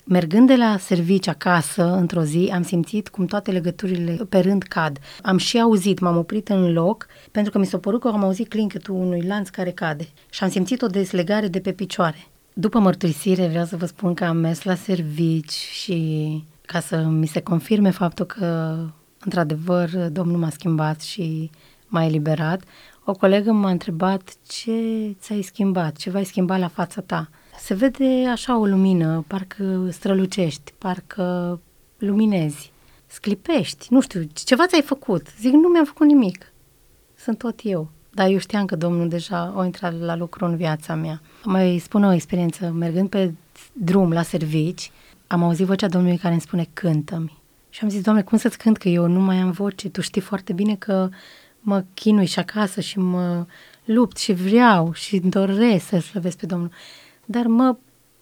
Mergând 0.06 0.46
de 0.46 0.56
la 0.56 0.76
servici 0.76 1.26
acasă, 1.26 1.94
într-o 1.94 2.22
zi, 2.22 2.50
am 2.54 2.62
simțit 2.62 3.08
cum 3.08 3.26
toate 3.26 3.50
legăturile 3.50 4.12
pe 4.28 4.38
rând 4.38 4.62
cad. 4.62 4.98
Am 5.22 5.36
și 5.36 5.60
auzit, 5.60 5.98
m-am 5.98 6.16
oprit 6.16 6.48
în 6.48 6.72
loc, 6.72 7.06
pentru 7.30 7.52
că 7.52 7.58
mi 7.58 7.66
s-a 7.66 7.78
părut 7.78 8.00
că 8.00 8.08
am 8.08 8.24
auzit 8.24 8.48
clinchetul 8.48 8.94
unui 8.94 9.20
lanț 9.20 9.48
care 9.48 9.70
cade. 9.70 10.08
Și 10.30 10.44
am 10.44 10.50
simțit 10.50 10.82
o 10.82 10.86
deslegare 10.86 11.48
de 11.48 11.60
pe 11.60 11.72
picioare. 11.72 12.26
După 12.52 12.78
mărturisire, 12.78 13.46
vreau 13.46 13.64
să 13.64 13.76
vă 13.76 13.86
spun 13.86 14.14
că 14.14 14.24
am 14.24 14.36
mers 14.36 14.62
la 14.62 14.74
servici 14.74 15.52
și 15.52 16.42
ca 16.66 16.80
să 16.80 16.96
mi 16.96 17.26
se 17.26 17.40
confirme 17.40 17.90
faptul 17.90 18.24
că, 18.24 18.78
într-adevăr, 19.24 19.88
Domnul 20.10 20.38
m-a 20.38 20.50
schimbat 20.50 21.00
și 21.00 21.50
m-a 21.86 22.04
eliberat, 22.04 22.62
o 23.04 23.12
colegă 23.12 23.52
m-a 23.52 23.70
întrebat 23.70 24.34
ce 24.48 24.72
ți-ai 25.20 25.42
schimbat, 25.42 25.96
ce 25.96 26.10
v-ai 26.10 26.24
schimbat 26.24 26.58
la 26.58 26.68
fața 26.68 27.00
ta 27.00 27.28
se 27.58 27.74
vede 27.74 28.26
așa 28.30 28.58
o 28.58 28.66
lumină, 28.66 29.24
parcă 29.26 29.88
strălucești, 29.90 30.72
parcă 30.78 31.60
luminezi, 31.98 32.72
sclipești, 33.06 33.86
nu 33.90 34.00
știu, 34.00 34.28
ceva 34.34 34.66
ți-ai 34.66 34.82
făcut. 34.82 35.26
Zic, 35.40 35.52
nu 35.52 35.68
mi-am 35.68 35.84
făcut 35.84 36.06
nimic, 36.06 36.52
sunt 37.16 37.38
tot 37.38 37.60
eu. 37.62 37.88
Dar 38.10 38.30
eu 38.30 38.38
știam 38.38 38.66
că 38.66 38.76
Domnul 38.76 39.08
deja 39.08 39.54
a 39.56 39.64
intrat 39.64 40.00
la 40.00 40.16
lucru 40.16 40.44
în 40.44 40.56
viața 40.56 40.94
mea. 40.94 41.20
Mai 41.44 41.78
spun 41.78 42.04
o 42.04 42.12
experiență, 42.12 42.70
mergând 42.70 43.08
pe 43.08 43.32
drum 43.72 44.12
la 44.12 44.22
servici, 44.22 44.90
am 45.26 45.42
auzit 45.42 45.66
vocea 45.66 45.88
Domnului 45.88 46.18
care 46.18 46.32
îmi 46.32 46.42
spune, 46.42 46.68
cântă-mi. 46.72 47.38
Și 47.70 47.80
am 47.82 47.88
zis, 47.88 48.02
Doamne, 48.02 48.22
cum 48.22 48.38
să-ți 48.38 48.58
cânt 48.58 48.76
că 48.76 48.88
eu 48.88 49.06
nu 49.06 49.20
mai 49.20 49.36
am 49.36 49.50
voce? 49.50 49.88
Tu 49.88 50.00
știi 50.00 50.20
foarte 50.20 50.52
bine 50.52 50.76
că 50.76 51.08
mă 51.60 51.84
chinui 51.94 52.26
și 52.26 52.38
acasă 52.38 52.80
și 52.80 52.98
mă 52.98 53.46
lupt 53.84 54.16
și 54.16 54.32
vreau 54.32 54.92
și 54.92 55.18
doresc 55.18 55.86
să 55.86 55.98
slăvesc 55.98 56.36
pe 56.36 56.46
Domnul 56.46 56.70
dar 57.26 57.46
mă 57.46 57.76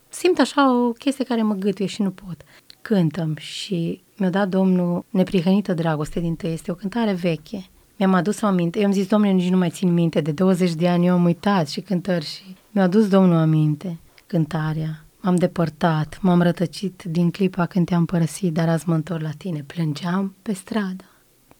simt 0.09 0.39
așa 0.39 0.75
o 0.75 0.93
chestie 0.93 1.25
care 1.25 1.43
mă 1.43 1.55
gâtuie 1.55 1.89
și 1.89 2.03
nu 2.03 2.11
pot. 2.11 2.37
Cântăm 2.83 3.37
și 3.37 4.03
mi-a 4.17 4.31
dat 4.31 4.49
Domnul 4.49 5.05
Neprihănită 5.11 5.75
Dragoste 5.75 6.21
din 6.21 6.35
tăi. 6.35 6.53
Este 6.53 6.71
o 6.71 6.75
cântare 6.75 7.13
veche. 7.13 7.67
Mi-am 7.97 8.15
adus 8.15 8.43
aminte. 8.43 8.79
Eu 8.79 8.87
am 8.87 8.93
zis, 8.93 9.07
Domnule, 9.07 9.33
nici 9.33 9.51
nu 9.51 9.57
mai 9.57 9.71
țin 9.71 9.93
minte. 9.93 10.21
De 10.21 10.33
20 10.33 10.73
de 10.73 10.89
ani 10.89 11.07
eu 11.07 11.15
am 11.15 11.25
uitat 11.25 11.69
și 11.69 11.81
cântări 11.81 12.25
și 12.25 12.57
mi-a 12.71 12.83
adus 12.83 13.09
Domnul 13.09 13.37
aminte 13.37 13.99
cântarea. 14.27 15.05
M-am 15.21 15.37
depărtat, 15.37 16.19
m-am 16.21 16.43
rătăcit 16.43 17.03
din 17.03 17.31
clipa 17.31 17.67
când 17.67 17.87
te-am 17.87 18.05
părăsit, 18.05 18.53
dar 18.53 18.69
azi 18.69 18.89
mă 18.89 18.95
întorc 18.95 19.23
la 19.23 19.31
tine. 19.37 19.65
Plângeam 19.67 20.35
pe 20.43 20.53
stradă. 20.53 21.05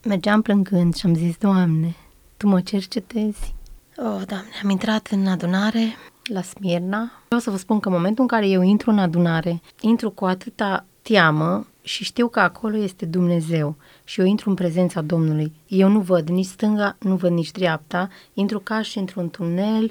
Mergeam 0.05 0.43
plângând 0.43 0.95
și 0.95 1.07
am 1.07 1.15
zis, 1.15 1.37
Doamne, 1.37 1.97
Tu 2.37 2.47
mă 2.47 2.61
cercetezi? 2.61 3.55
Oh, 3.97 4.23
Doamne, 4.27 4.51
am 4.63 4.71
intrat 4.71 5.07
în 5.07 5.27
adunare, 5.27 5.95
la 6.23 6.43
Smirna. 6.43 7.11
Vreau 7.27 7.41
să 7.41 7.51
vă 7.51 7.57
spun 7.57 7.81
că 7.81 7.89
în 7.89 7.95
momentul 7.95 8.23
în 8.23 8.29
care 8.29 8.49
eu 8.49 8.63
intru 8.63 8.91
în 8.91 8.99
adunare, 8.99 9.61
intru 9.81 10.11
cu 10.11 10.25
atâta 10.25 10.87
teamă 11.03 11.67
și 11.83 12.05
știu 12.05 12.29
că 12.29 12.41
acolo 12.41 12.77
este 12.77 13.05
Dumnezeu 13.05 13.77
și 14.05 14.21
eu 14.21 14.27
intru 14.27 14.49
în 14.49 14.55
prezența 14.55 15.01
Domnului. 15.01 15.53
Eu 15.67 15.89
nu 15.89 16.01
văd 16.01 16.29
nici 16.29 16.47
stânga, 16.47 16.97
nu 17.01 17.17
văd 17.17 17.31
nici 17.31 17.51
dreapta, 17.51 18.09
intru 18.35 18.59
ca 18.59 18.83
și 18.83 18.99
într-un 18.99 19.31
tunel 19.31 19.91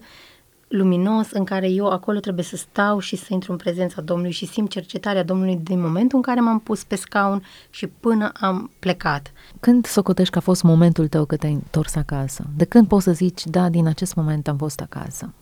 luminos 0.68 1.32
în 1.32 1.44
care 1.44 1.70
eu 1.70 1.88
acolo 1.88 2.20
trebuie 2.20 2.46
să 2.46 2.56
stau 2.56 3.00
și 3.00 3.16
să 3.16 3.26
intru 3.30 3.52
în 3.52 3.58
prezența 3.58 4.02
Domnului 4.02 4.32
și 4.32 4.46
simt 4.46 4.70
cercetarea 4.70 5.24
Domnului 5.24 5.60
din 5.64 5.82
momentul 5.82 6.18
în 6.18 6.24
care 6.24 6.40
m-am 6.40 6.60
pus 6.60 6.84
pe 6.84 6.96
scaun 6.96 7.44
și 7.70 7.88
până 7.88 8.32
am 8.40 8.72
plecat. 8.80 9.32
Când 9.60 9.86
socotești 9.86 10.32
că 10.32 10.38
a 10.38 10.42
fost 10.42 10.64
momentul 10.64 11.08
tău 11.08 11.26
că 11.26 11.36
te-ai 11.36 11.54
întors 11.54 11.96
acasă? 11.96 12.44
De 12.56 12.66
când 12.66 12.88
poți 12.88 13.04
să 13.04 13.12
zici, 13.12 13.46
da, 13.46 13.70
din 13.70 13.88
acest 13.88 14.16
moment 14.16 14.48
am 14.48 14.58
fost 14.58 14.80
acasă? 14.80 15.34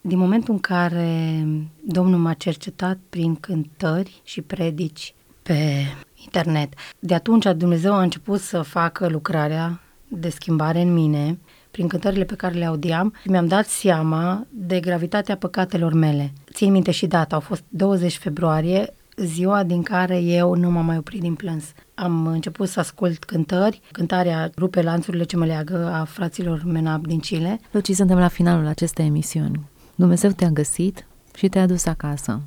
Din 0.00 0.18
momentul 0.18 0.54
în 0.54 0.60
care 0.60 1.46
Domnul 1.84 2.18
m-a 2.18 2.32
cercetat 2.32 2.98
prin 3.10 3.34
cântări 3.34 4.20
și 4.24 4.40
predici 4.40 5.14
pe 5.42 5.84
internet, 6.14 6.72
de 6.98 7.14
atunci 7.14 7.46
Dumnezeu 7.56 7.92
a 7.92 8.02
început 8.02 8.40
să 8.40 8.62
facă 8.62 9.08
lucrarea 9.08 9.80
de 10.08 10.28
schimbare 10.28 10.80
în 10.80 10.92
mine, 10.92 11.38
prin 11.70 11.88
cântările 11.88 12.24
pe 12.24 12.34
care 12.34 12.54
le 12.54 12.64
audiam, 12.64 13.14
mi-am 13.24 13.46
dat 13.46 13.66
seama 13.66 14.46
de 14.50 14.80
gravitatea 14.80 15.36
păcatelor 15.36 15.92
mele. 15.92 16.32
Țin 16.52 16.72
minte 16.72 16.90
și 16.90 17.06
data, 17.06 17.34
au 17.34 17.40
fost 17.40 17.62
20 17.68 18.16
februarie, 18.16 18.94
ziua 19.16 19.62
din 19.62 19.82
care 19.82 20.20
eu 20.20 20.54
nu 20.54 20.70
m-am 20.70 20.84
mai 20.84 20.96
oprit 20.96 21.20
din 21.20 21.34
plâns. 21.34 21.64
Am 21.94 22.26
început 22.26 22.68
să 22.68 22.80
ascult 22.80 23.24
cântări, 23.24 23.80
cântarea 23.92 24.50
Rupe 24.56 24.82
lanțurile 24.82 25.24
ce 25.24 25.36
mă 25.36 25.44
leagă 25.44 25.90
a 25.92 26.04
fraților 26.04 26.62
Menab 26.64 27.06
din 27.06 27.18
Chile. 27.18 27.60
Luci, 27.70 27.90
suntem 27.90 28.18
la 28.18 28.28
finalul 28.28 28.66
acestei 28.66 29.06
emisiuni. 29.06 29.60
Dumnezeu 30.00 30.30
te-a 30.30 30.50
găsit 30.50 31.06
și 31.34 31.48
te-a 31.48 31.66
dus 31.66 31.86
acasă. 31.86 32.40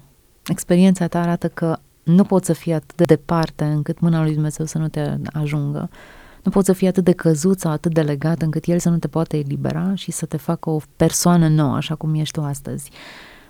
Experiența 0.46 1.08
ta 1.08 1.22
arată 1.22 1.48
că 1.48 1.80
nu 2.04 2.24
poți 2.24 2.46
să 2.46 2.54
fii 2.54 2.74
atât 2.74 2.96
de 2.96 3.04
departe 3.04 3.63
încât 3.63 4.00
mâna 4.00 4.24
lui 4.24 4.34
Dumnezeu 4.34 4.66
să 4.66 4.78
nu 4.78 4.88
te 4.88 5.16
ajungă. 5.26 5.89
Nu 6.44 6.52
poți 6.52 6.66
să 6.66 6.74
fii 6.74 6.88
atât 6.88 7.04
de 7.04 7.12
căzut 7.12 7.60
sau 7.60 7.72
atât 7.72 7.94
de 7.94 8.02
legat 8.02 8.42
încât 8.42 8.66
El 8.66 8.80
să 8.80 8.89
nu 8.89 8.98
te 8.98 9.08
poată 9.08 9.36
elibera 9.36 9.96
și 9.96 10.12
să 10.12 10.26
te 10.26 10.38
facă 10.38 10.70
o 10.70 10.80
persoană 10.96 11.48
nouă, 11.48 11.76
așa 11.76 11.96
cum 11.96 12.13
ești 12.13 12.39
tu 12.39 12.42
astăzi. 12.42 12.92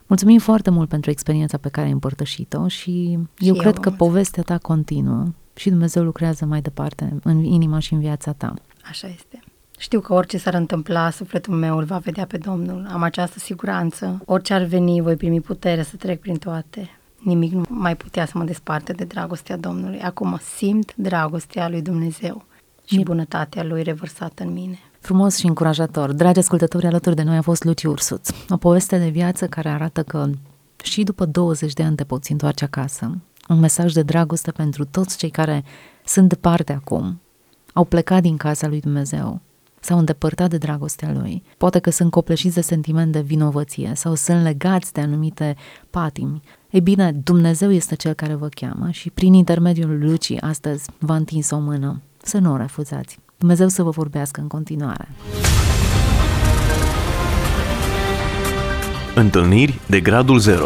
Mulțumim 0.06 0.40
foarte 0.40 0.70
mult 0.70 0.90
pentru 0.90 1.10
experiența 1.10 1.58
pe 1.58 1.70
care 1.70 1.88
ai 1.88 1.94
împărtășit-o 1.94 2.68
și, 2.68 2.82
și 2.82 3.12
eu, 3.12 3.20
eu 3.38 3.56
cred 3.56 3.78
că 3.78 3.92
povestea 3.92 4.44
ta 4.44 4.58
continuă 4.58 5.26
și 5.56 5.70
Dumnezeu 5.70 6.04
lucrează 6.04 6.46
mai 6.46 6.62
departe 6.62 7.20
în 7.24 7.44
inima 7.44 7.80
și 7.80 7.94
în 7.94 8.00
viața 8.00 8.32
ta. 8.32 8.54
Așa 8.90 9.08
este. 9.08 9.44
Știu 9.84 10.00
că 10.00 10.14
orice 10.14 10.38
s-ar 10.38 10.54
întâmpla, 10.54 11.10
sufletul 11.10 11.54
meu 11.54 11.78
îl 11.78 11.84
va 11.84 11.98
vedea 11.98 12.26
pe 12.26 12.38
Domnul. 12.38 12.88
Am 12.92 13.02
această 13.02 13.40
siguranță. 13.40 14.22
Orice 14.26 14.54
ar 14.54 14.64
veni, 14.64 15.02
voi 15.02 15.16
primi 15.16 15.42
putere 15.42 15.84
să 15.84 15.96
trec 15.96 16.20
prin 16.20 16.38
toate. 16.38 16.90
Nimic 17.20 17.52
nu 17.52 17.64
mai 17.68 17.96
putea 17.96 18.26
să 18.26 18.38
mă 18.38 18.44
desparte 18.44 18.94
de 18.94 19.04
dragostea 19.04 19.58
Domnului. 19.58 20.02
Acum 20.02 20.40
simt 20.56 20.96
dragostea 20.96 21.70
lui 21.70 21.82
Dumnezeu 21.82 22.46
și 22.86 23.04
bunătatea 23.04 23.64
lui 23.64 23.84
revărsată 23.84 24.44
în 24.44 24.54
mine. 24.54 24.80
Frumos 25.00 25.38
și 25.38 25.46
încurajator. 25.46 26.12
Dragi 26.12 26.40
ascultători, 26.40 26.86
alături 26.86 27.16
de 27.16 27.24
noi 27.24 27.38
a 27.38 27.42
fost 27.42 27.64
Luci 27.64 27.84
Ursuț. 27.84 28.30
O 28.50 28.58
poveste 28.58 28.98
de 28.98 29.10
viață 29.10 29.48
care 29.48 29.70
arată 29.70 30.04
că 30.04 30.30
și 30.84 31.04
după 31.04 31.26
20 31.26 31.74
de 31.74 31.84
ani 31.84 31.96
te 31.96 32.04
poți 32.04 32.32
întoarce 32.32 32.64
acasă. 32.64 33.18
Un 33.48 33.60
mesaj 33.60 33.94
de 33.94 34.02
dragoste 34.02 34.52
pentru 34.52 34.86
toți 34.86 35.18
cei 35.18 35.30
care 35.30 35.64
sunt 36.06 36.30
departe 36.30 36.74
acum, 36.74 37.22
au 37.74 37.84
plecat 37.84 38.22
din 38.22 38.38
casa 38.38 38.68
lui 38.68 38.80
Dumnezeu, 38.80 39.42
s-au 39.84 39.98
îndepărtat 39.98 40.50
de 40.50 40.58
dragostea 40.58 41.12
lui. 41.12 41.44
Poate 41.58 41.80
că 41.80 41.90
sunt 41.90 42.12
copleșiți 42.12 42.56
de 42.56 42.62
sentiment 42.62 43.12
de 43.12 43.22
vinovăție 43.22 43.92
sau 43.96 44.16
sunt 44.16 44.44
legați 44.44 44.94
de 44.94 45.02
anumite 45.02 45.56
patimi. 45.90 46.42
Ei 46.70 46.82
bine, 46.82 47.12
Dumnezeu 47.12 47.72
este 47.72 47.96
Cel 47.96 48.14
care 48.14 48.34
vă 48.34 48.48
cheamă 48.48 48.90
și 48.92 49.10
prin 49.10 49.34
intermediul 49.34 50.00
Lucii 50.00 50.42
astăzi 50.42 50.90
v-a 51.00 51.16
întins 51.16 51.52
o 51.52 51.60
mână. 51.60 52.02
Să 52.24 52.38
nu 52.38 52.52
o 52.52 52.58
refuzați. 52.58 53.20
Dumnezeu 53.38 53.68
să 53.68 53.84
vă 53.84 53.90
vorbească 53.90 54.42
în 54.42 54.48
continuare. 54.48 55.08
Întâlniri 59.16 59.80
de 59.88 60.00
gradul 60.02 60.40
0 60.40 60.66